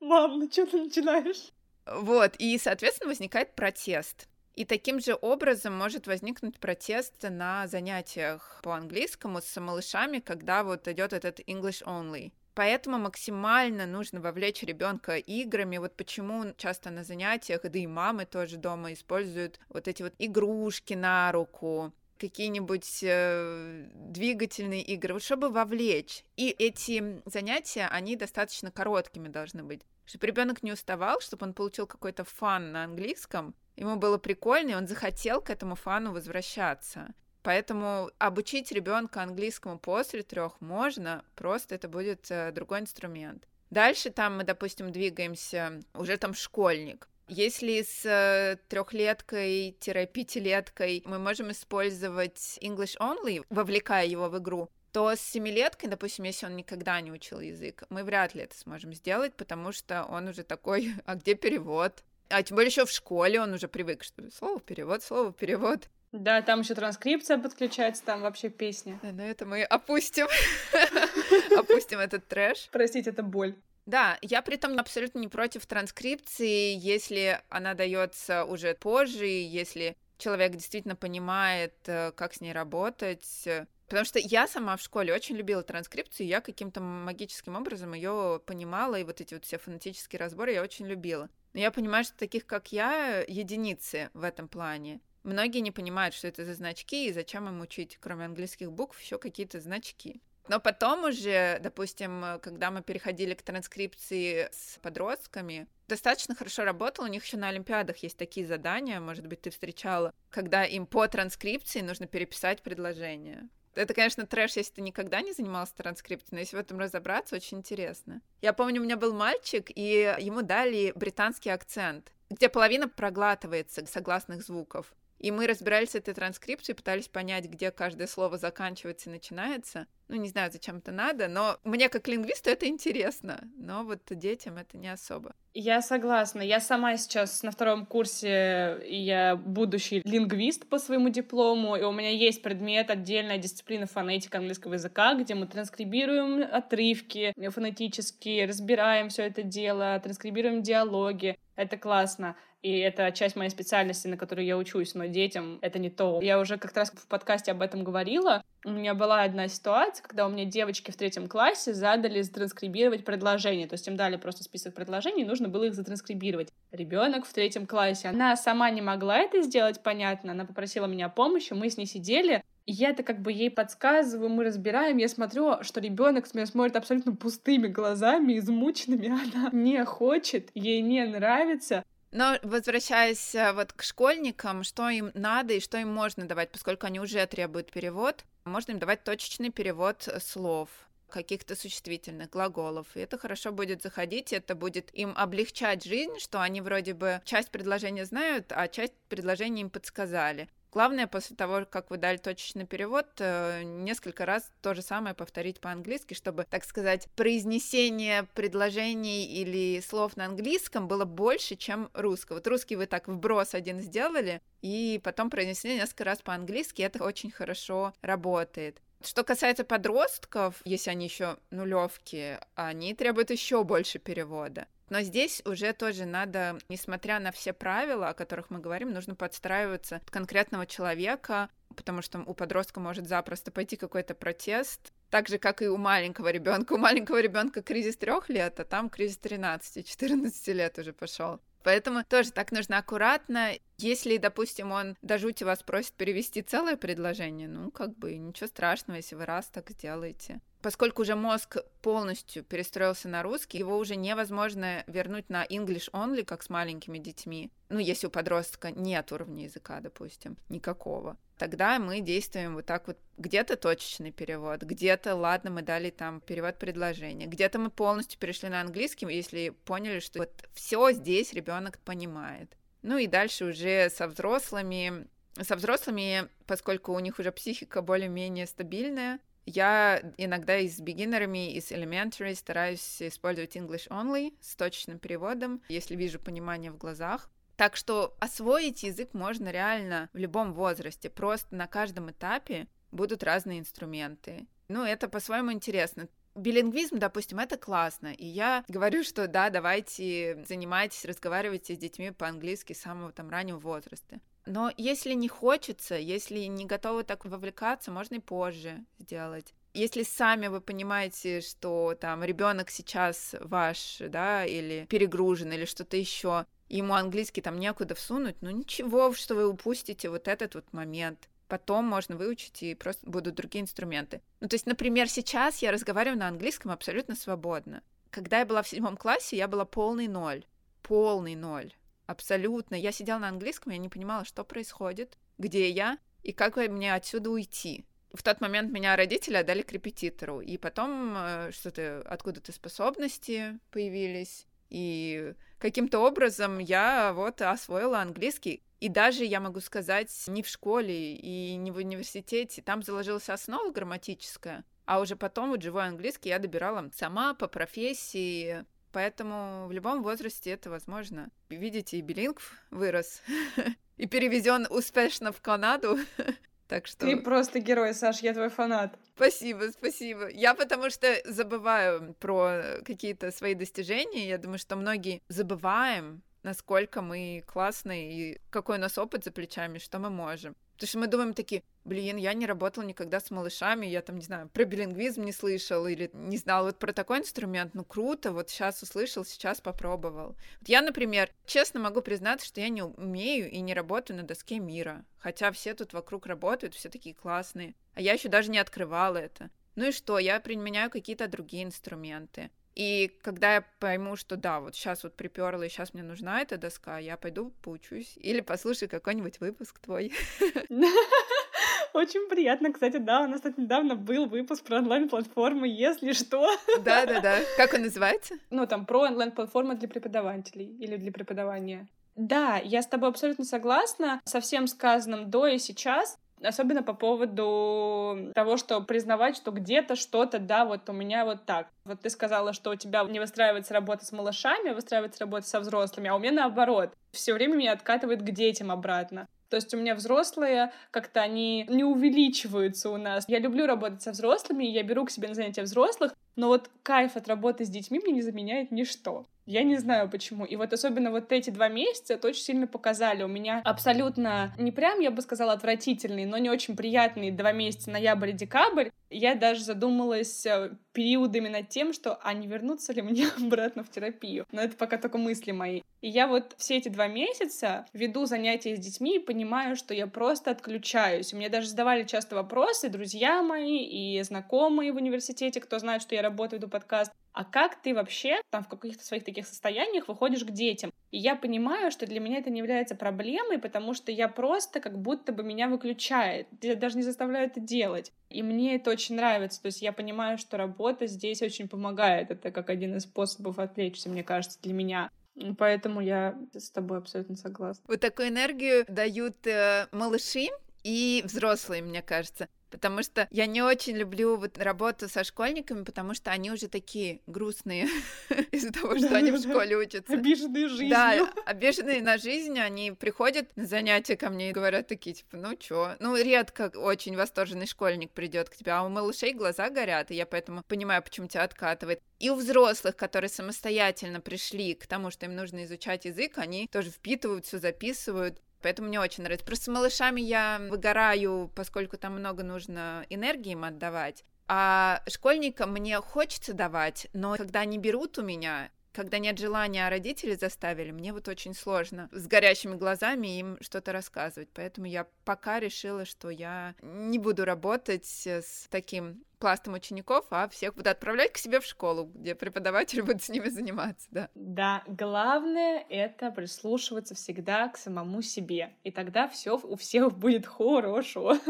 Мам, 0.05 0.37
ну 0.37 0.51
что 0.51 0.67
ты 0.67 0.83
начинаешь? 0.83 1.51
Вот, 1.87 2.35
и, 2.37 2.59
соответственно, 2.59 3.09
возникает 3.09 3.55
протест. 3.55 4.27
И 4.53 4.63
таким 4.63 4.99
же 4.99 5.17
образом 5.19 5.75
может 5.75 6.05
возникнуть 6.05 6.59
протест 6.59 7.23
на 7.23 7.65
занятиях 7.65 8.59
по 8.61 8.75
английскому 8.75 9.41
с 9.41 9.59
малышами, 9.59 10.19
когда 10.19 10.63
вот 10.63 10.87
идет 10.87 11.11
этот 11.11 11.39
English 11.39 11.83
only. 11.83 12.31
Поэтому 12.53 12.99
максимально 12.99 13.87
нужно 13.87 14.21
вовлечь 14.21 14.61
ребенка 14.61 15.17
играми. 15.17 15.77
Вот 15.79 15.95
почему 15.95 16.53
часто 16.55 16.91
на 16.91 17.03
занятиях, 17.03 17.63
да 17.63 17.79
и 17.79 17.87
мамы 17.87 18.25
тоже 18.25 18.57
дома 18.57 18.93
используют 18.93 19.59
вот 19.69 19.87
эти 19.87 20.03
вот 20.03 20.13
игрушки 20.19 20.93
на 20.93 21.31
руку, 21.31 21.91
какие-нибудь 22.17 22.99
э, 23.03 23.87
двигательные 23.93 24.81
игры, 24.81 25.13
вот 25.13 25.23
чтобы 25.23 25.49
вовлечь. 25.49 26.23
И 26.37 26.49
эти 26.49 27.21
занятия, 27.25 27.87
они 27.87 28.15
достаточно 28.15 28.71
короткими 28.71 29.27
должны 29.27 29.63
быть, 29.63 29.81
чтобы 30.05 30.27
ребенок 30.27 30.63
не 30.63 30.71
уставал, 30.71 31.19
чтобы 31.21 31.45
он 31.45 31.53
получил 31.53 31.87
какой-то 31.87 32.23
фан 32.23 32.71
на 32.71 32.83
английском, 32.83 33.55
ему 33.75 33.95
было 33.97 34.17
прикольно, 34.17 34.71
и 34.71 34.75
он 34.75 34.87
захотел 34.87 35.41
к 35.41 35.49
этому 35.49 35.75
фану 35.75 36.11
возвращаться. 36.11 37.13
Поэтому 37.43 38.09
обучить 38.17 38.71
ребенка 38.71 39.21
английскому 39.21 39.77
после 39.77 40.23
трех 40.23 40.59
можно, 40.61 41.23
просто 41.35 41.75
это 41.75 41.87
будет 41.87 42.31
э, 42.31 42.51
другой 42.51 42.79
инструмент. 42.79 43.47
Дальше 43.69 44.09
там 44.09 44.37
мы, 44.37 44.43
допустим, 44.43 44.91
двигаемся, 44.91 45.81
уже 45.93 46.17
там 46.17 46.33
школьник. 46.33 47.07
Если 47.27 47.81
с 47.81 48.05
э, 48.05 48.57
трехлеткой-пятилеткой 48.69 51.01
мы 51.05 51.17
можем 51.17 51.49
использовать 51.51 52.59
English 52.61 52.95
only, 52.99 53.43
вовлекая 53.49 54.05
его 54.05 54.29
в 54.29 54.37
игру, 54.37 54.69
то 54.91 55.15
с 55.15 55.19
семилеткой, 55.19 55.89
допустим, 55.89 56.25
если 56.25 56.45
он 56.45 56.55
никогда 56.55 57.01
не 57.01 57.11
учил 57.11 57.39
язык, 57.39 57.85
мы 57.89 58.03
вряд 58.03 58.35
ли 58.35 58.43
это 58.43 58.55
сможем 58.57 58.93
сделать, 58.93 59.33
потому 59.33 59.71
что 59.71 60.05
он 60.05 60.27
уже 60.27 60.43
такой, 60.43 60.93
а 61.05 61.15
где 61.15 61.33
перевод? 61.35 62.03
А 62.29 62.43
тем 62.43 62.55
более 62.55 62.69
еще 62.69 62.85
в 62.85 62.91
школе 62.91 63.41
он 63.41 63.53
уже 63.53 63.67
привык, 63.67 64.03
что 64.03 64.29
слово 64.31 64.59
перевод, 64.59 65.03
слово 65.03 65.33
перевод. 65.33 65.89
Да, 66.11 66.41
там 66.41 66.61
еще 66.61 66.73
транскрипция 66.75 67.37
подключается, 67.37 68.03
там 68.03 68.21
вообще 68.21 68.49
песня. 68.49 68.99
Да, 69.03 69.11
но 69.11 69.23
это 69.23 69.45
мы 69.45 69.63
опустим. 69.63 70.27
Опустим 71.57 71.99
этот 71.99 72.25
трэш. 72.27 72.69
Простите, 72.71 73.09
это 73.09 73.21
боль. 73.21 73.55
Да, 73.85 74.17
я 74.21 74.41
при 74.41 74.55
этом 74.55 74.79
абсолютно 74.79 75.19
не 75.19 75.27
против 75.27 75.65
транскрипции, 75.67 76.75
если 76.75 77.41
она 77.49 77.75
дается 77.75 78.43
уже 78.45 78.73
позже, 78.73 79.27
если 79.27 79.95
человек 80.17 80.53
действительно 80.53 80.95
понимает, 80.95 81.75
э, 81.85 82.11
как 82.13 82.33
с 82.33 82.41
ней 82.41 82.51
работать. 82.51 83.47
Потому 83.87 84.05
что 84.05 84.17
я 84.17 84.47
сама 84.47 84.77
в 84.77 84.81
школе 84.81 85.13
очень 85.13 85.35
любила 85.35 85.61
транскрипцию, 85.61 86.25
я 86.27 86.41
каким-то 86.41 86.81
магическим 86.81 87.55
образом 87.55 87.93
ее 87.93 88.41
понимала, 88.45 88.95
и 88.95 89.03
вот 89.03 89.21
эти 89.21 89.35
вот 89.35 89.45
все 89.45 89.59
фонетические 89.59 90.19
разборы 90.19 90.53
я 90.53 90.63
очень 90.63 90.87
любила. 90.87 91.29
Но 91.53 91.59
я 91.59 91.71
понимаю, 91.71 92.03
что 92.03 92.17
таких, 92.17 92.47
как 92.47 92.71
я, 92.71 93.23
единицы 93.27 94.09
в 94.13 94.23
этом 94.23 94.47
плане. 94.47 95.01
Многие 95.23 95.59
не 95.59 95.71
понимают, 95.71 96.15
что 96.15 96.27
это 96.27 96.45
за 96.45 96.55
значки 96.55 97.07
и 97.07 97.13
зачем 97.13 97.47
им 97.47 97.61
учить, 97.61 97.97
кроме 97.99 98.25
английских 98.25 98.71
букв, 98.71 98.99
еще 98.99 99.17
какие-то 99.19 99.59
значки. 99.59 100.21
Но 100.47 100.59
потом 100.59 101.05
уже, 101.05 101.59
допустим, 101.61 102.39
когда 102.41 102.69
мы 102.71 102.83
переходили 102.83 103.33
к 103.33 103.41
транскрипции 103.41 104.47
с 104.51 104.77
подростками, 104.81 105.67
достаточно 105.87 106.35
хорошо 106.35 106.63
работал. 106.63 107.05
У 107.05 107.07
них 107.07 107.25
еще 107.25 107.37
на 107.37 107.49
Олимпиадах 107.49 107.97
есть 107.97 108.17
такие 108.17 108.45
задания, 108.45 108.99
может 108.99 109.25
быть, 109.25 109.41
ты 109.41 109.49
встречала, 109.49 110.13
когда 110.29 110.63
им 110.63 110.85
по 110.85 111.07
транскрипции 111.07 111.81
нужно 111.81 112.05
переписать 112.07 112.61
предложение. 112.61 113.49
Это, 113.73 113.93
конечно, 113.93 114.25
трэш, 114.25 114.55
если 114.55 114.75
ты 114.75 114.81
никогда 114.81 115.21
не 115.21 115.33
занимался 115.33 115.75
транскрипцией, 115.75 116.35
но 116.35 116.39
если 116.39 116.55
в 116.55 116.59
этом 116.59 116.79
разобраться, 116.79 117.35
очень 117.35 117.57
интересно. 117.57 118.21
Я 118.41 118.53
помню, 118.53 118.79
у 118.79 118.85
меня 118.85 118.95
был 118.95 119.13
мальчик, 119.13 119.69
и 119.69 120.15
ему 120.19 120.43
дали 120.43 120.93
британский 120.95 121.49
акцент, 121.49 122.13
где 122.29 122.47
половина 122.47 122.87
проглатывается 122.87 123.85
согласных 123.85 124.43
звуков. 124.43 124.93
И 125.19 125.31
мы 125.31 125.47
разбирались 125.47 125.95
этой 125.95 126.13
транскрипцией, 126.13 126.75
пытались 126.75 127.07
понять, 127.07 127.45
где 127.45 127.71
каждое 127.71 128.07
слово 128.07 128.37
заканчивается 128.37 129.09
и 129.09 129.13
начинается. 129.13 129.87
Ну, 130.07 130.17
не 130.17 130.27
знаю, 130.27 130.51
зачем 130.51 130.77
это 130.77 130.91
надо, 130.91 131.27
но 131.27 131.57
мне 131.63 131.89
как 131.89 132.07
лингвисту 132.07 132.51
это 132.51 132.67
интересно. 132.67 133.39
Но 133.57 133.83
вот 133.83 134.01
детям 134.09 134.57
это 134.57 134.77
не 134.77 134.89
особо. 134.89 135.33
Я 135.53 135.81
согласна. 135.81 136.41
Я 136.41 136.59
сама 136.59 136.97
сейчас 136.97 137.41
на 137.41 137.51
втором 137.51 137.85
курсе, 137.85 138.77
и 138.85 138.97
я 138.97 139.35
будущий 139.35 140.01
лингвист 140.03 140.67
по 140.67 140.77
своему 140.77 141.09
диплому, 141.09 141.75
и 141.75 141.81
у 141.83 141.91
меня 141.91 142.09
есть 142.09 142.43
предмет, 142.43 142.91
отдельная 142.91 143.37
дисциплина 143.37 143.87
фонетика 143.87 144.37
английского 144.37 144.73
языка, 144.73 145.15
где 145.15 145.33
мы 145.33 145.47
транскрибируем 145.47 146.43
отрывки 146.51 147.33
фонетические, 147.49 148.45
разбираем 148.45 149.09
все 149.09 149.23
это 149.23 149.43
дело, 149.43 149.99
транскрибируем 150.03 150.61
диалоги. 150.61 151.37
Это 151.55 151.77
классно 151.77 152.35
и 152.65 152.79
это 152.79 153.11
часть 153.11 153.35
моей 153.35 153.51
специальности, 153.51 154.07
на 154.07 154.17
которой 154.17 154.43
я 154.43 154.57
учусь, 154.57 154.95
но 154.95 155.05
детям 155.05 155.59
это 155.61 155.77
не 155.77 155.91
то. 155.91 156.19
Я 156.23 156.39
уже 156.39 156.57
как-то 156.57 156.79
раз 156.79 156.89
в 156.89 157.07
подкасте 157.07 157.51
об 157.51 157.61
этом 157.61 157.83
говорила. 157.83 158.43
У 158.65 158.71
меня 158.71 158.95
была 158.95 159.21
одна 159.21 159.47
ситуация, 159.47 160.01
когда 160.01 160.25
у 160.25 160.31
меня 160.31 160.45
девочки 160.45 160.89
в 160.89 160.95
третьем 160.95 161.27
классе 161.27 161.75
задали 161.75 162.23
затранскрибировать 162.23 163.05
предложения, 163.05 163.67
то 163.67 163.75
есть 163.75 163.87
им 163.87 163.95
дали 163.95 164.15
просто 164.15 164.43
список 164.43 164.73
предложений, 164.73 165.25
нужно 165.25 165.47
было 165.47 165.65
их 165.65 165.75
затранскрибировать. 165.75 166.49
Ребенок 166.71 167.27
в 167.27 167.33
третьем 167.33 167.67
классе, 167.67 168.07
она 168.07 168.35
сама 168.35 168.71
не 168.71 168.81
могла 168.81 169.19
это 169.19 169.43
сделать, 169.43 169.83
понятно, 169.83 170.31
она 170.31 170.45
попросила 170.45 170.87
меня 170.87 171.07
помощи, 171.07 171.53
мы 171.53 171.69
с 171.69 171.77
ней 171.77 171.85
сидели, 171.85 172.43
я 172.65 172.89
это 172.89 173.03
как 173.03 173.21
бы 173.21 173.31
ей 173.31 173.51
подсказываю, 173.51 174.29
мы 174.29 174.43
разбираем, 174.43 174.97
я 174.97 175.07
смотрю, 175.07 175.61
что 175.61 175.79
ребенок 175.79 176.25
с 176.25 176.33
меня 176.33 176.47
смотрит 176.47 176.75
абсолютно 176.75 177.15
пустыми 177.15 177.67
глазами, 177.67 178.39
измученными, 178.39 179.07
она 179.35 179.49
не 179.51 179.85
хочет, 179.85 180.49
ей 180.55 180.81
не 180.81 181.05
нравится, 181.05 181.83
но 182.15 182.39
возвращаясь 182.43 183.35
э, 183.35 183.51
вот 183.51 183.73
к 183.73 183.83
школьникам, 183.83 184.63
что 184.63 184.87
им 184.87 185.11
надо 185.13 185.53
и 185.53 185.59
что 185.59 185.77
им 185.77 185.89
можно 185.89 186.25
давать, 186.25 186.49
поскольку 186.49 186.87
они 186.87 187.01
уже 187.01 187.25
требуют 187.27 187.71
перевод, 187.71 188.23
можно 188.45 188.71
им 188.71 188.79
давать 188.79 189.03
точечный 189.03 189.49
перевод 189.49 190.07
э, 190.07 190.21
слов 190.21 190.69
каких-то 191.09 191.57
существительных 191.57 192.29
глаголов. 192.29 192.87
И 192.95 193.01
это 193.01 193.17
хорошо 193.17 193.51
будет 193.51 193.81
заходить, 193.81 194.31
это 194.31 194.55
будет 194.55 194.93
им 194.93 195.13
облегчать 195.15 195.83
жизнь, 195.83 196.17
что 196.19 196.41
они 196.41 196.61
вроде 196.61 196.93
бы 196.93 197.21
часть 197.25 197.51
предложения 197.51 198.05
знают, 198.05 198.45
а 198.51 198.69
часть 198.69 198.93
предложения 199.09 199.63
им 199.63 199.69
подсказали. 199.69 200.47
Главное, 200.75 201.07
после 201.07 201.37
того, 201.37 201.65
как 201.65 201.89
вы 201.89 201.95
дали 201.95 202.17
точечный 202.17 202.65
перевод, 202.65 203.05
э, 203.19 203.63
несколько 203.63 204.25
раз 204.25 204.51
то 204.61 204.73
же 204.73 204.81
самое 204.81 205.15
повторить 205.15 205.61
по-английски, 205.61 206.15
чтобы, 206.15 206.43
так 206.43 206.65
сказать, 206.65 207.07
произнесение 207.15 208.27
предложений 208.35 209.25
или 209.25 209.79
слов 209.79 210.17
на 210.17 210.25
английском 210.25 210.89
было 210.89 211.05
больше, 211.05 211.55
чем 211.55 211.89
русского. 211.93 212.35
Вот 212.35 212.47
русский 212.47 212.75
вы 212.75 212.87
так 212.87 213.07
вброс 213.07 213.55
один 213.55 213.79
сделали, 213.79 214.41
и 214.61 214.99
потом 215.01 215.29
произнесли 215.29 215.75
несколько 215.75 216.03
раз 216.03 216.21
по-английски, 216.21 216.81
это 216.81 217.05
очень 217.05 217.31
хорошо 217.31 217.93
работает. 218.01 218.81
Что 219.01 219.23
касается 219.23 219.63
подростков, 219.63 220.61
если 220.65 220.89
они 220.89 221.05
еще 221.05 221.37
нулевки, 221.51 222.37
они 222.55 222.93
требуют 222.93 223.29
еще 223.29 223.63
больше 223.63 223.97
перевода. 223.97 224.67
Но 224.89 225.01
здесь 225.01 225.41
уже 225.45 225.73
тоже 225.73 226.05
надо, 226.05 226.59
несмотря 226.69 227.19
на 227.19 227.31
все 227.31 227.53
правила, 227.53 228.09
о 228.09 228.13
которых 228.13 228.49
мы 228.49 228.59
говорим, 228.59 228.91
нужно 228.93 229.15
подстраиваться 229.15 229.99
под 229.99 230.11
конкретного 230.11 230.65
человека, 230.65 231.49
потому 231.75 232.01
что 232.01 232.19
у 232.19 232.33
подростка 232.33 232.79
может 232.79 233.07
запросто 233.07 233.51
пойти 233.51 233.77
какой-то 233.77 234.13
протест, 234.13 234.93
так 235.09 235.27
же, 235.27 235.37
как 235.37 235.61
и 235.61 235.67
у 235.67 235.77
маленького 235.77 236.29
ребенка. 236.29 236.73
У 236.73 236.77
маленького 236.77 237.21
ребенка 237.21 237.61
кризис 237.61 237.97
трех 237.97 238.29
лет, 238.29 238.59
а 238.59 238.65
там 238.65 238.89
кризис 238.89 239.19
13-14 239.21 240.53
лет 240.53 240.77
уже 240.77 240.93
пошел. 240.93 241.39
Поэтому 241.63 242.03
тоже 242.03 242.31
так 242.31 242.51
нужно 242.51 242.77
аккуратно. 242.77 243.53
Если, 243.77 244.17
допустим, 244.17 244.71
он 244.71 244.95
до 245.01 245.17
жути 245.17 245.43
вас 245.43 245.61
просит 245.61 245.93
перевести 245.93 246.41
целое 246.41 246.77
предложение, 246.77 247.47
ну, 247.47 247.71
как 247.71 247.97
бы 247.97 248.15
ничего 248.17 248.47
страшного, 248.47 248.97
если 248.97 249.15
вы 249.15 249.25
раз 249.25 249.47
так 249.47 249.69
сделаете. 249.71 250.39
Поскольку 250.61 251.03
уже 251.03 251.15
мозг 251.15 251.57
полностью 251.81 252.43
перестроился 252.43 253.07
на 253.07 253.21
русский, 253.21 253.59
его 253.59 253.77
уже 253.77 253.95
невозможно 253.95 254.83
вернуть 254.87 255.29
на 255.29 255.45
English 255.45 255.91
only, 255.91 256.23
как 256.23 256.41
с 256.41 256.49
маленькими 256.49 256.97
детьми. 256.97 257.51
Ну, 257.69 257.77
если 257.77 258.07
у 258.07 258.09
подростка 258.09 258.71
нет 258.71 259.11
уровня 259.11 259.43
языка, 259.43 259.79
допустим, 259.81 260.37
никакого. 260.49 261.17
тогда 261.37 261.77
мы 261.77 261.99
действуем 261.99 262.55
вот 262.55 262.65
так 262.65 262.87
вот. 262.87 262.97
Где-то 263.17 263.55
точечный 263.55 264.11
перевод, 264.11 264.63
где-то, 264.63 265.15
ладно, 265.15 265.49
мы 265.49 265.61
дали 265.61 265.89
там 265.89 266.19
перевод 266.19 266.57
предложения, 266.57 267.27
где-то 267.27 267.59
мы 267.59 267.69
полностью 267.69 268.19
перешли 268.19 268.49
на 268.49 268.59
английский, 268.59 269.05
если 269.05 269.49
поняли, 269.65 269.99
что 269.99 270.19
вот 270.19 270.31
все 270.53 270.91
здесь 270.91 271.31
ребенок 271.31 271.77
понимает. 271.79 272.57
Ну 272.85 272.99
и 272.99 273.07
дальше 273.07 273.45
уже 273.45 273.89
со 273.89 274.07
взрослыми, 274.07 275.07
со 275.41 275.55
взрослыми, 275.55 276.29
поскольку 276.45 276.93
у 276.93 276.99
них 276.99 277.17
уже 277.17 277.31
психика 277.31 277.81
более-менее 277.81 278.45
стабильная, 278.45 279.19
я 279.47 280.13
иногда 280.17 280.59
и 280.59 280.69
с 280.69 280.79
бигинерами, 280.79 281.51
и 281.51 281.61
с 281.61 281.71
elementary 281.71 282.35
стараюсь 282.35 283.01
использовать 283.01 283.55
English 283.55 283.87
only 283.89 284.35
с 284.39 284.55
точным 284.55 284.99
переводом, 284.99 285.63
если 285.67 285.95
вижу 285.95 286.19
понимание 286.19 286.69
в 286.69 286.77
глазах. 286.77 287.31
Так 287.55 287.75
что 287.75 288.15
освоить 288.19 288.83
язык 288.83 289.15
можно 289.15 289.49
реально 289.49 290.07
в 290.13 290.17
любом 290.17 290.53
возрасте, 290.53 291.09
просто 291.09 291.55
на 291.55 291.65
каждом 291.65 292.11
этапе 292.11 292.67
будут 292.91 293.23
разные 293.23 293.57
инструменты. 293.57 294.45
Ну, 294.67 294.83
это 294.83 295.09
по-своему 295.09 295.51
интересно. 295.51 296.07
Билингвизм, 296.35 296.99
допустим, 296.99 297.39
это 297.39 297.57
классно, 297.57 298.13
и 298.13 298.25
я 298.25 298.65
говорю, 298.67 299.03
что 299.03 299.27
да, 299.27 299.49
давайте 299.49 300.43
занимайтесь, 300.47 301.05
разговаривайте 301.05 301.75
с 301.75 301.77
детьми 301.77 302.11
по-английски 302.11 302.73
с 302.73 302.81
самого 302.81 303.13
там 303.13 303.29
раннего 303.29 303.57
возраста. 303.57 304.19
Но 304.45 304.71
если 304.77 305.13
не 305.13 305.27
хочется, 305.27 305.95
если 305.95 306.39
не 306.39 306.65
готовы 306.65 307.03
так 307.03 307.25
вовлекаться, 307.25 307.89
можно 307.89 308.15
и 308.15 308.19
позже 308.19 308.85
сделать. 308.99 309.53
Если 309.73 310.03
сами 310.03 310.47
вы 310.47 310.61
понимаете, 310.61 311.41
что 311.41 311.95
там 311.99 312.23
ребенок 312.23 312.69
сейчас 312.69 313.35
ваш, 313.39 313.97
да, 313.99 314.45
или 314.45 314.85
перегружен, 314.89 315.51
или 315.51 315.65
что-то 315.65 315.97
еще, 315.97 316.45
ему 316.69 316.93
английский 316.93 317.41
там 317.41 317.59
некуда 317.59 317.95
всунуть, 317.95 318.41
ну 318.41 318.49
ничего, 318.51 319.13
что 319.13 319.35
вы 319.35 319.47
упустите 319.47 320.09
вот 320.09 320.27
этот 320.27 320.55
вот 320.55 320.71
момент. 320.73 321.27
Потом 321.47 321.85
можно 321.85 322.15
выучить, 322.15 322.63
и 322.63 322.75
просто 322.75 323.09
будут 323.09 323.35
другие 323.35 323.61
инструменты. 323.61 324.21
Ну, 324.39 324.47
то 324.47 324.55
есть, 324.55 324.65
например, 324.65 325.07
сейчас 325.07 325.61
я 325.61 325.71
разговариваю 325.71 326.19
на 326.19 326.27
английском 326.27 326.71
абсолютно 326.71 327.15
свободно. 327.15 327.83
Когда 328.09 328.39
я 328.39 328.45
была 328.45 328.63
в 328.63 328.67
седьмом 328.67 328.97
классе, 328.97 329.37
я 329.37 329.47
была 329.47 329.65
полный 329.65 330.07
ноль. 330.07 330.45
Полный 330.81 331.35
ноль. 331.35 331.73
Абсолютно. 332.07 332.75
Я 332.75 332.91
сидела 332.91 333.19
на 333.19 333.29
английском, 333.29 333.71
я 333.71 333.77
не 333.77 333.89
понимала, 333.89 334.25
что 334.25 334.43
происходит, 334.43 335.17
где 335.37 335.69
я 335.69 335.97
и 336.23 336.31
как 336.31 336.57
мне 336.57 336.93
отсюда 336.93 337.29
уйти. 337.29 337.85
В 338.11 338.23
тот 338.23 338.41
момент 338.41 338.71
меня 338.71 338.95
родители 338.95 339.35
отдали 339.35 339.61
к 339.61 339.71
репетитору, 339.71 340.39
и 340.39 340.57
потом 340.57 341.13
э, 341.17 341.51
что-то 341.51 342.01
откуда-то 342.05 342.53
способности 342.53 343.59
появились, 343.71 344.47
и 344.69 345.33
каким-то 345.59 345.99
образом 345.99 346.59
я 346.59 347.13
вот 347.13 347.41
освоила 347.41 347.99
английский. 347.99 348.63
И 348.85 348.89
даже, 348.89 349.25
я 349.25 349.39
могу 349.39 349.61
сказать, 349.61 350.11
не 350.27 350.43
в 350.43 350.47
школе 350.47 351.15
и 351.15 351.55
не 351.55 351.71
в 351.71 351.77
университете. 351.77 352.61
Там 352.61 352.83
заложилась 352.83 353.31
основа 353.31 353.71
грамматическая, 353.71 354.63
а 354.85 354.99
уже 354.99 355.15
потом 355.15 355.49
вот 355.49 355.63
живой 355.63 355.87
английский 355.87 356.29
я 356.29 356.37
добирала 356.37 356.91
сама 356.93 357.33
по 357.33 357.47
профессии. 357.47 358.63
Поэтому 358.91 359.65
в 359.65 359.71
любом 359.71 360.03
возрасте 360.03 360.51
это 360.51 360.69
возможно. 360.69 361.31
Видите, 361.49 361.97
и 361.97 362.01
билингв 362.01 362.53
вырос 362.69 363.23
и 363.97 364.05
перевезен 364.05 364.67
успешно 364.69 365.31
в 365.31 365.41
Канаду. 365.41 365.97
Так 366.67 366.87
что... 366.87 367.05
Ты 367.05 367.17
просто 367.17 367.59
герой, 367.59 367.93
Саш, 367.93 368.21
я 368.21 368.33
твой 368.33 368.49
фанат. 368.49 368.97
Спасибо, 369.15 369.65
спасибо. 369.71 370.29
Я 370.29 370.55
потому 370.55 370.89
что 370.89 371.15
забываю 371.25 372.15
про 372.15 372.79
какие-то 372.83 373.31
свои 373.31 373.53
достижения. 373.53 374.27
Я 374.27 374.39
думаю, 374.39 374.57
что 374.57 374.75
многие 374.75 375.21
забываем, 375.27 376.23
насколько 376.45 377.01
мы 377.01 377.43
классные 377.45 378.13
и 378.13 378.41
какой 378.51 378.77
у 378.77 378.79
нас 378.79 378.97
опыт 378.97 379.23
за 379.23 379.31
плечами, 379.31 379.79
что 379.79 379.97
мы 379.97 380.09
можем. 380.11 380.55
Потому 380.75 380.87
что 380.87 380.99
мы 380.99 381.07
думаем 381.07 381.33
такие, 381.33 381.63
блин, 381.85 382.17
я 382.17 382.33
не 382.33 382.45
работал 382.45 382.83
никогда 382.83 383.19
с 383.19 383.31
малышами, 383.31 383.87
я 383.87 384.01
там, 384.01 384.17
не 384.17 384.25
знаю, 384.25 384.49
про 384.49 384.65
билингвизм 384.65 385.23
не 385.23 385.31
слышал 385.31 385.87
или 385.87 386.11
не 386.13 386.37
знал 386.37 386.65
вот 386.65 386.77
про 386.77 386.93
такой 386.93 387.19
инструмент, 387.19 387.73
ну 387.73 387.83
круто, 387.83 388.31
вот 388.31 388.49
сейчас 388.49 388.83
услышал, 388.83 389.25
сейчас 389.25 389.59
попробовал. 389.59 390.35
Вот 390.59 390.69
я, 390.69 390.81
например, 390.81 391.31
честно 391.45 391.79
могу 391.79 392.01
признаться, 392.01 392.45
что 392.45 392.61
я 392.61 392.69
не 392.69 392.83
умею 392.83 393.49
и 393.49 393.59
не 393.61 393.73
работаю 393.73 394.17
на 394.17 394.23
доске 394.23 394.59
мира, 394.59 395.03
хотя 395.17 395.51
все 395.51 395.73
тут 395.73 395.93
вокруг 395.93 396.27
работают, 396.27 396.75
все 396.75 396.89
такие 396.89 397.15
классные, 397.15 397.73
а 397.93 398.01
я 398.01 398.13
еще 398.13 398.29
даже 398.29 398.51
не 398.51 398.59
открывала 398.59 399.17
это. 399.17 399.49
Ну 399.75 399.87
и 399.87 399.91
что, 399.91 400.19
я 400.19 400.39
применяю 400.39 400.91
какие-то 400.91 401.27
другие 401.27 401.63
инструменты. 401.63 402.51
И 402.75 403.17
когда 403.21 403.55
я 403.55 403.65
пойму, 403.79 404.17
что 404.17 404.35
да, 404.35 404.59
вот 404.59 404.75
сейчас 404.75 405.03
вот 405.03 405.15
приперла, 405.15 405.65
и 405.65 405.69
сейчас 405.69 405.93
мне 405.93 406.03
нужна 406.03 406.41
эта 406.41 406.57
доска, 406.57 406.97
я 406.99 407.15
пойду 407.15 407.53
поучусь. 407.61 408.17
Или 408.17 408.41
послушай 408.41 408.87
какой-нибудь 408.87 409.39
выпуск 409.39 409.79
твой. 409.79 410.11
Очень 411.93 412.27
приятно, 412.27 412.73
кстати, 412.73 412.97
да, 412.97 413.21
у 413.21 413.27
нас 413.27 413.39
тут 413.39 413.57
недавно 413.57 413.95
был 413.95 414.25
выпуск 414.25 414.65
про 414.65 414.79
онлайн-платформы, 414.79 415.65
если 415.69 416.11
что. 416.11 416.49
Да-да-да. 416.83 417.39
Как 417.57 417.73
он 417.73 417.83
называется? 417.83 418.35
Ну, 418.49 418.67
там, 418.67 418.85
про 418.85 419.03
онлайн-платформы 419.03 419.75
для 419.75 419.87
преподавателей 419.87 420.65
или 420.65 420.97
для 420.97 421.13
преподавания. 421.13 421.87
Да, 422.17 422.57
я 422.57 422.81
с 422.81 422.87
тобой 422.87 423.09
абсолютно 423.09 423.45
согласна 423.45 424.21
со 424.25 424.41
всем 424.41 424.67
сказанным 424.67 425.29
до 425.29 425.47
и 425.47 425.57
сейчас. 425.57 426.17
Особенно 426.45 426.83
по 426.83 426.93
поводу 426.93 428.31
того, 428.33 428.57
что 428.57 428.81
признавать, 428.81 429.35
что 429.35 429.51
где-то 429.51 429.95
что-то, 429.95 430.39
да, 430.39 430.65
вот 430.65 430.89
у 430.89 430.93
меня 430.93 431.25
вот 431.25 431.45
так. 431.45 431.67
Вот 431.83 432.01
ты 432.01 432.09
сказала, 432.09 432.53
что 432.53 432.71
у 432.71 432.75
тебя 432.75 433.03
не 433.03 433.19
выстраивается 433.19 433.73
работа 433.73 434.05
с 434.05 434.11
малышами, 434.11 434.71
а 434.71 434.73
выстраивается 434.73 435.21
работа 435.21 435.47
со 435.47 435.59
взрослыми, 435.59 436.09
а 436.09 436.15
у 436.15 436.19
меня 436.19 436.31
наоборот. 436.31 436.93
Все 437.11 437.33
время 437.33 437.55
меня 437.55 437.73
откатывает 437.73 438.21
к 438.21 438.31
детям 438.31 438.71
обратно. 438.71 439.27
То 439.49 439.57
есть 439.57 439.73
у 439.73 439.77
меня 439.77 439.95
взрослые, 439.95 440.73
как-то 440.91 441.21
они 441.21 441.65
не 441.69 441.83
увеличиваются 441.83 442.89
у 442.89 442.97
нас. 442.97 443.25
Я 443.27 443.39
люблю 443.39 443.67
работать 443.67 444.01
со 444.01 444.11
взрослыми, 444.11 444.65
я 444.65 444.83
беру 444.83 445.05
к 445.05 445.11
себе 445.11 445.27
на 445.27 445.35
занятия 445.35 445.63
взрослых, 445.63 446.13
но 446.35 446.47
вот 446.47 446.69
кайф 446.83 447.15
от 447.15 447.27
работы 447.27 447.65
с 447.65 447.69
детьми 447.69 447.99
мне 447.99 448.13
не 448.13 448.21
заменяет 448.21 448.71
ничто. 448.71 449.25
Я 449.45 449.63
не 449.63 449.77
знаю 449.77 450.09
почему. 450.09 450.43
И 450.43 450.55
вот 450.55 450.73
особенно 450.73 451.11
вот 451.11 451.31
эти 451.31 451.51
два 451.51 451.67
месяца 451.67 452.15
это 452.15 452.27
очень 452.27 452.41
сильно 452.41 452.67
показали. 452.67 453.23
У 453.23 453.27
меня 453.27 453.61
абсолютно 453.63 454.53
не 454.57 454.71
прям, 454.71 454.99
я 454.99 455.11
бы 455.11 455.21
сказала, 455.21 455.53
отвратительные, 455.53 456.25
но 456.25 456.37
не 456.37 456.49
очень 456.49 456.75
приятные 456.75 457.31
два 457.31 457.51
месяца, 457.51 457.91
ноябрь 457.91 458.31
и 458.31 458.33
декабрь. 458.33 458.89
Я 459.11 459.35
даже 459.35 459.61
задумалась 459.61 460.45
э, 460.47 460.71
периодами 460.93 461.47
над 461.47 461.69
тем, 461.69 461.93
что 461.93 462.15
а 462.23 462.33
не 462.33 462.47
вернуться 462.47 462.91
ли 462.91 463.03
мне 463.03 463.27
обратно 463.37 463.83
в 463.83 463.89
терапию. 463.89 464.47
Но 464.51 464.61
это 464.61 464.75
пока 464.75 464.97
только 464.97 465.19
мысли 465.19 465.51
мои. 465.51 465.81
И 466.01 466.09
я 466.09 466.27
вот 466.27 466.55
все 466.57 466.77
эти 466.77 466.89
два 466.89 467.07
месяца 467.07 467.85
веду 467.93 468.25
занятия 468.25 468.75
с 468.75 468.79
детьми 468.79 469.17
и 469.17 469.19
понимаю, 469.19 469.75
что 469.75 469.93
я 469.93 470.07
просто 470.07 470.51
отключаюсь. 470.51 471.33
У 471.33 471.37
меня 471.37 471.49
даже 471.49 471.67
задавали 471.67 472.03
часто 472.03 472.35
вопросы 472.35 472.89
друзья 472.89 473.43
мои 473.43 473.83
и 473.83 474.21
знакомые 474.23 474.91
в 474.91 474.95
университете, 474.95 475.61
кто 475.61 475.77
знает, 475.77 476.01
что 476.01 476.15
я 476.15 476.23
работаю, 476.25 476.59
веду 476.59 476.69
подкаст 476.69 477.11
а 477.35 477.43
как 477.43 477.81
ты 477.81 477.93
вообще 477.93 478.39
там 478.49 478.63
в 478.63 478.69
каких-то 478.69 479.03
своих 479.03 479.25
таких 479.25 479.45
состояниях 479.45 480.07
выходишь 480.07 480.45
к 480.45 480.51
детям? 480.51 480.93
И 481.11 481.17
я 481.17 481.35
понимаю, 481.35 481.91
что 481.91 482.07
для 482.07 482.21
меня 482.21 482.37
это 482.37 482.49
не 482.49 482.59
является 482.59 482.95
проблемой, 482.95 483.59
потому 483.59 483.93
что 483.93 484.09
я 484.09 484.29
просто 484.29 484.79
как 484.79 484.97
будто 484.97 485.33
бы 485.33 485.43
меня 485.43 485.67
выключает. 485.67 486.47
Я 486.61 486.77
даже 486.77 486.95
не 486.95 487.03
заставляю 487.03 487.47
это 487.47 487.59
делать. 487.59 488.13
И 488.29 488.41
мне 488.41 488.77
это 488.77 488.89
очень 488.89 489.15
нравится. 489.15 489.61
То 489.61 489.65
есть 489.65 489.81
я 489.81 489.91
понимаю, 489.91 490.37
что 490.37 490.55
работа 490.55 491.07
здесь 491.07 491.41
очень 491.41 491.67
помогает. 491.67 492.31
Это 492.31 492.51
как 492.51 492.69
один 492.69 492.95
из 492.95 493.03
способов 493.03 493.59
отвлечься, 493.59 494.09
мне 494.09 494.23
кажется, 494.23 494.57
для 494.61 494.73
меня. 494.73 495.09
Поэтому 495.57 495.99
я 495.99 496.39
с 496.53 496.71
тобой 496.71 496.99
абсолютно 496.99 497.35
согласна. 497.35 497.83
Вот 497.85 497.99
такую 497.99 498.29
энергию 498.29 498.85
дают 498.87 499.45
э, 499.45 499.87
малыши 499.91 500.47
и 500.85 501.21
взрослые, 501.25 501.81
мне 501.81 502.01
кажется. 502.01 502.47
Потому 502.69 503.03
что 503.03 503.27
я 503.31 503.45
не 503.45 503.61
очень 503.61 503.95
люблю 503.95 504.37
вот 504.37 504.57
работу 504.57 505.07
со 505.07 505.23
школьниками, 505.23 505.83
потому 505.83 506.13
что 506.13 506.31
они 506.31 506.51
уже 506.51 506.67
такие 506.67 507.21
грустные 507.27 507.87
из-за 508.51 508.71
того, 508.71 508.97
что 508.97 509.15
они 509.15 509.31
в 509.31 509.39
школе 509.39 509.77
учатся. 509.77 510.13
Обиженные 510.13 510.67
жизнью. 510.67 510.89
Да, 510.89 511.31
обиженные 511.45 512.01
на 512.01 512.17
жизнь, 512.17 512.59
они 512.59 512.91
приходят 512.91 513.55
на 513.55 513.65
занятия 513.65 514.17
ко 514.17 514.29
мне 514.29 514.49
и 514.49 514.53
говорят 514.53 514.87
такие, 514.87 515.15
типа, 515.15 515.37
ну 515.37 515.55
чё? 515.55 515.95
Ну, 515.99 516.15
редко 516.15 516.71
очень 516.75 517.15
восторженный 517.15 517.67
школьник 517.67 518.11
придет 518.11 518.49
к 518.49 518.55
тебе, 518.55 518.73
а 518.73 518.83
у 518.83 518.89
малышей 518.89 519.33
глаза 519.33 519.69
горят, 519.69 520.11
и 520.11 520.15
я 520.15 520.25
поэтому 520.25 520.63
понимаю, 520.63 521.03
почему 521.03 521.27
тебя 521.27 521.43
откатывает. 521.43 522.01
И 522.19 522.29
у 522.29 522.35
взрослых, 522.35 522.95
которые 522.95 523.29
самостоятельно 523.29 524.21
пришли 524.21 524.73
к 524.73 524.87
тому, 524.87 525.11
что 525.11 525.25
им 525.25 525.35
нужно 525.35 525.65
изучать 525.65 526.05
язык, 526.05 526.37
они 526.37 526.67
тоже 526.67 526.89
впитывают, 526.89 527.45
все 527.45 527.59
записывают 527.59 528.39
поэтому 528.65 528.87
мне 528.87 528.99
очень 528.99 529.23
нравится. 529.23 529.45
Просто 529.45 529.65
с 529.65 529.67
малышами 529.67 530.21
я 530.21 530.57
выгораю, 530.71 531.51
поскольку 531.53 531.97
там 531.97 532.13
много 532.13 532.41
нужно 532.41 533.05
энергии 533.11 533.51
им 533.51 533.63
отдавать. 533.63 534.23
А 534.47 535.03
школьникам 535.07 535.71
мне 535.71 536.01
хочется 536.01 536.53
давать, 536.53 537.05
но 537.13 537.35
когда 537.35 537.59
они 537.59 537.77
берут 537.77 538.17
у 538.17 538.23
меня, 538.23 538.71
когда 538.95 539.19
нет 539.19 539.37
желания, 539.37 539.85
а 539.85 539.89
родители 539.89 540.35
заставили, 540.35 540.91
мне 540.91 541.11
вот 541.11 541.27
очень 541.27 541.53
сложно 541.53 542.09
с 542.11 542.27
горящими 542.27 542.75
глазами 542.75 543.39
им 543.39 543.57
что-то 543.61 543.91
рассказывать. 543.91 544.49
Поэтому 544.53 544.87
я 544.87 545.05
пока 545.25 545.59
решила, 545.59 546.05
что 546.05 546.29
я 546.29 546.75
не 546.81 547.19
буду 547.19 547.43
работать 547.43 548.05
с 548.05 548.67
таким 548.69 549.23
пластом 549.37 549.73
учеников, 549.73 550.25
а 550.31 550.47
всех 550.47 550.75
буду 550.75 550.89
отправлять 550.89 551.33
к 551.33 551.37
себе 551.37 551.59
в 551.59 551.65
школу, 551.65 552.05
где 552.05 552.35
преподаватели 552.35 553.01
будут 553.05 553.21
с 553.21 553.29
ними 553.29 553.49
заниматься, 553.49 554.07
да. 554.11 554.29
Да, 554.33 554.83
главное— 554.87 555.85
это 555.89 556.31
прислушиваться 556.31 557.15
всегда 557.15 557.67
к 557.67 557.77
самому 557.77 558.21
себе, 558.21 558.73
и 558.83 558.91
тогда 558.91 559.27
все 559.27 559.59
у 559.61 559.75
всех 559.75 560.17
будет 560.17 560.47
хорошо. 560.47 561.37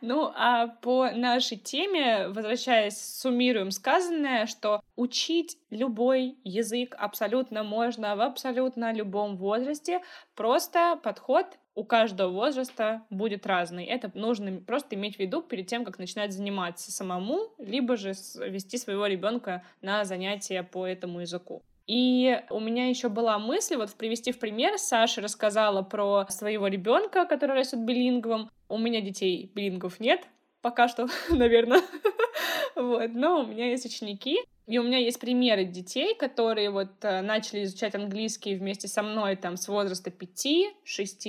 Ну, 0.00 0.30
а 0.36 0.68
по 0.68 1.10
нашей 1.10 1.56
теме, 1.56 2.28
возвращаясь, 2.28 2.98
суммируем 2.98 3.72
сказанное, 3.72 4.46
что 4.46 4.80
учить 4.94 5.58
любой 5.70 6.36
язык 6.44 6.94
абсолютно 6.96 7.64
можно 7.64 8.14
в 8.14 8.20
абсолютно 8.20 8.92
любом 8.92 9.36
возрасте, 9.36 10.00
просто 10.36 11.00
подход 11.02 11.46
у 11.74 11.84
каждого 11.84 12.30
возраста 12.30 13.02
будет 13.10 13.46
разный. 13.46 13.84
Это 13.84 14.10
нужно 14.14 14.60
просто 14.60 14.94
иметь 14.94 15.16
в 15.16 15.18
виду 15.20 15.42
перед 15.42 15.66
тем, 15.66 15.84
как 15.84 15.98
начинать 15.98 16.32
заниматься 16.32 16.92
самому, 16.92 17.52
либо 17.58 17.96
же 17.96 18.14
вести 18.36 18.78
своего 18.78 19.06
ребенка 19.06 19.64
на 19.80 20.04
занятия 20.04 20.62
по 20.62 20.86
этому 20.86 21.20
языку. 21.20 21.62
И 21.88 22.38
у 22.50 22.60
меня 22.60 22.88
еще 22.88 23.08
была 23.08 23.38
мысль, 23.38 23.76
вот 23.76 23.90
привести 23.94 24.30
в 24.30 24.38
пример, 24.38 24.76
Саша 24.76 25.22
рассказала 25.22 25.80
про 25.80 26.26
своего 26.28 26.68
ребенка, 26.68 27.24
который 27.24 27.56
растет 27.56 27.80
билингвом. 27.80 28.50
У 28.68 28.76
меня 28.76 29.00
детей 29.00 29.50
билингвов 29.54 29.98
нет, 29.98 30.20
пока 30.60 30.88
что, 30.88 31.08
наверное. 31.30 31.80
вот, 32.76 33.10
но 33.14 33.40
у 33.40 33.46
меня 33.46 33.70
есть 33.70 33.86
ученики, 33.86 34.38
и 34.66 34.78
у 34.78 34.82
меня 34.82 34.98
есть 34.98 35.18
примеры 35.18 35.64
детей, 35.64 36.14
которые 36.14 36.68
вот 36.68 36.90
э, 37.00 37.22
начали 37.22 37.64
изучать 37.64 37.94
английский 37.94 38.54
вместе 38.54 38.86
со 38.86 39.02
мной 39.02 39.36
там 39.36 39.56
с 39.56 39.66
возраста 39.66 40.10
5-6 40.10 40.66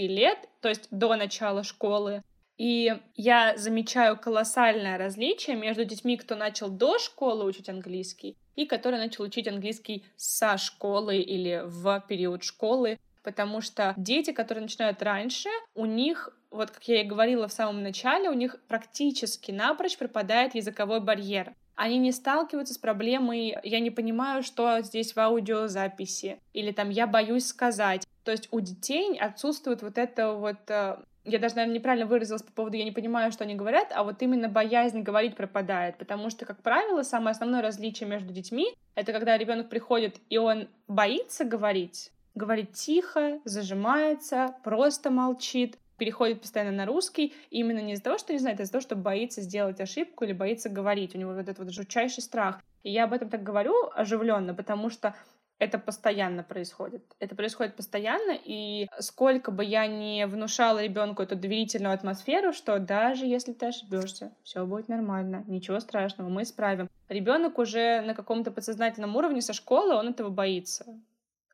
лет, 0.07 0.39
то 0.59 0.67
есть 0.67 0.89
до 0.91 1.15
начала 1.15 1.63
школы. 1.63 2.21
И 2.57 2.93
я 3.15 3.55
замечаю 3.55 4.19
колоссальное 4.19 4.97
различие 4.97 5.55
между 5.55 5.85
детьми, 5.85 6.17
кто 6.17 6.35
начал 6.35 6.67
до 6.67 6.99
школы 6.99 7.45
учить 7.45 7.69
английский, 7.69 8.35
и 8.59 8.65
который 8.65 8.99
начал 8.99 9.23
учить 9.23 9.47
английский 9.47 10.03
со 10.17 10.57
школы 10.57 11.15
или 11.15 11.61
в 11.65 12.03
период 12.09 12.43
школы, 12.43 12.99
потому 13.23 13.61
что 13.61 13.93
дети, 13.95 14.31
которые 14.31 14.63
начинают 14.63 15.01
раньше, 15.01 15.47
у 15.75 15.85
них 15.85 16.35
вот 16.51 16.69
как 16.69 16.85
я 16.89 17.01
и 17.01 17.05
говорила 17.05 17.47
в 17.47 17.53
самом 17.53 17.83
начале, 17.83 18.29
у 18.29 18.33
них 18.33 18.57
практически 18.67 19.51
напрочь 19.51 19.97
пропадает 19.97 20.55
языковой 20.55 20.99
барьер. 20.99 21.53
Они 21.75 21.97
не 21.99 22.11
сталкиваются 22.11 22.73
с 22.73 22.77
проблемой 22.77 23.55
«я 23.63 23.79
не 23.79 23.91
понимаю, 23.91 24.43
что 24.43 24.81
здесь 24.81 25.15
в 25.15 25.19
аудиозаписи» 25.19 26.41
или 26.51 26.73
там 26.73 26.89
«я 26.89 27.07
боюсь 27.07 27.47
сказать». 27.47 28.05
То 28.25 28.31
есть 28.31 28.49
у 28.51 28.59
детей 28.59 29.17
отсутствует 29.17 29.81
вот 29.83 29.97
это 29.97 30.33
вот 30.33 30.69
э, 30.69 30.97
я 31.25 31.39
даже, 31.39 31.55
наверное, 31.55 31.75
неправильно 31.75 32.05
выразилась 32.05 32.43
по 32.43 32.51
поводу 32.51 32.77
«я 32.77 32.83
не 32.83 32.91
понимаю, 32.91 33.31
что 33.31 33.43
они 33.43 33.55
говорят», 33.55 33.91
а 33.93 34.03
вот 34.03 34.21
именно 34.21 34.49
боязнь 34.49 35.01
говорить 35.01 35.35
пропадает, 35.35 35.97
потому 35.97 36.29
что, 36.29 36.45
как 36.45 36.61
правило, 36.61 37.03
самое 37.03 37.31
основное 37.31 37.61
различие 37.61 38.09
между 38.09 38.33
детьми— 38.33 38.73
это 38.95 39.11
когда 39.11 39.37
ребенок 39.37 39.69
приходит, 39.69 40.17
и 40.29 40.37
он 40.37 40.67
боится 40.87 41.45
говорить, 41.45 42.11
говорит 42.35 42.73
тихо, 42.73 43.39
зажимается, 43.45 44.55
просто 44.63 45.09
молчит, 45.09 45.77
переходит 45.99 46.41
постоянно 46.41 46.71
на 46.71 46.85
русский, 46.85 47.33
именно 47.51 47.79
не 47.79 47.93
из-за 47.93 48.03
того, 48.03 48.17
что 48.17 48.33
не 48.33 48.39
знает, 48.39 48.59
а 48.59 48.63
из-за 48.63 48.71
того, 48.71 48.81
что 48.81 48.95
боится 48.95 49.41
сделать 49.41 49.79
ошибку 49.81 50.23
или 50.23 50.33
боится 50.33 50.69
говорить. 50.69 51.13
У 51.13 51.17
него 51.19 51.33
вот 51.33 51.41
этот 51.41 51.59
вот 51.59 51.71
жутчайший 51.71 52.23
страх. 52.23 52.61
И 52.83 52.91
я 52.91 53.03
об 53.03 53.13
этом 53.13 53.29
так 53.29 53.43
говорю 53.43 53.73
оживленно, 53.93 54.53
потому 54.53 54.89
что 54.89 55.13
это 55.59 55.77
постоянно 55.77 56.43
происходит. 56.43 57.03
Это 57.19 57.35
происходит 57.35 57.75
постоянно, 57.75 58.37
и 58.43 58.87
сколько 58.99 59.51
бы 59.51 59.63
я 59.63 59.87
не 59.87 60.25
внушала 60.25 60.81
ребенку 60.81 61.21
эту 61.21 61.35
доверительную 61.35 61.93
атмосферу, 61.93 62.53
что 62.53 62.79
даже 62.79 63.25
если 63.25 63.53
ты 63.53 63.67
ошибешься, 63.67 64.31
все 64.43 64.65
будет 64.65 64.87
нормально, 64.87 65.43
ничего 65.47 65.79
страшного, 65.79 66.29
мы 66.29 66.43
исправим. 66.43 66.89
Ребенок 67.09 67.59
уже 67.59 68.01
на 68.01 68.13
каком-то 68.13 68.51
подсознательном 68.51 69.15
уровне 69.15 69.41
со 69.41 69.53
школы, 69.53 69.95
он 69.95 70.07
этого 70.07 70.29
боится. 70.29 70.85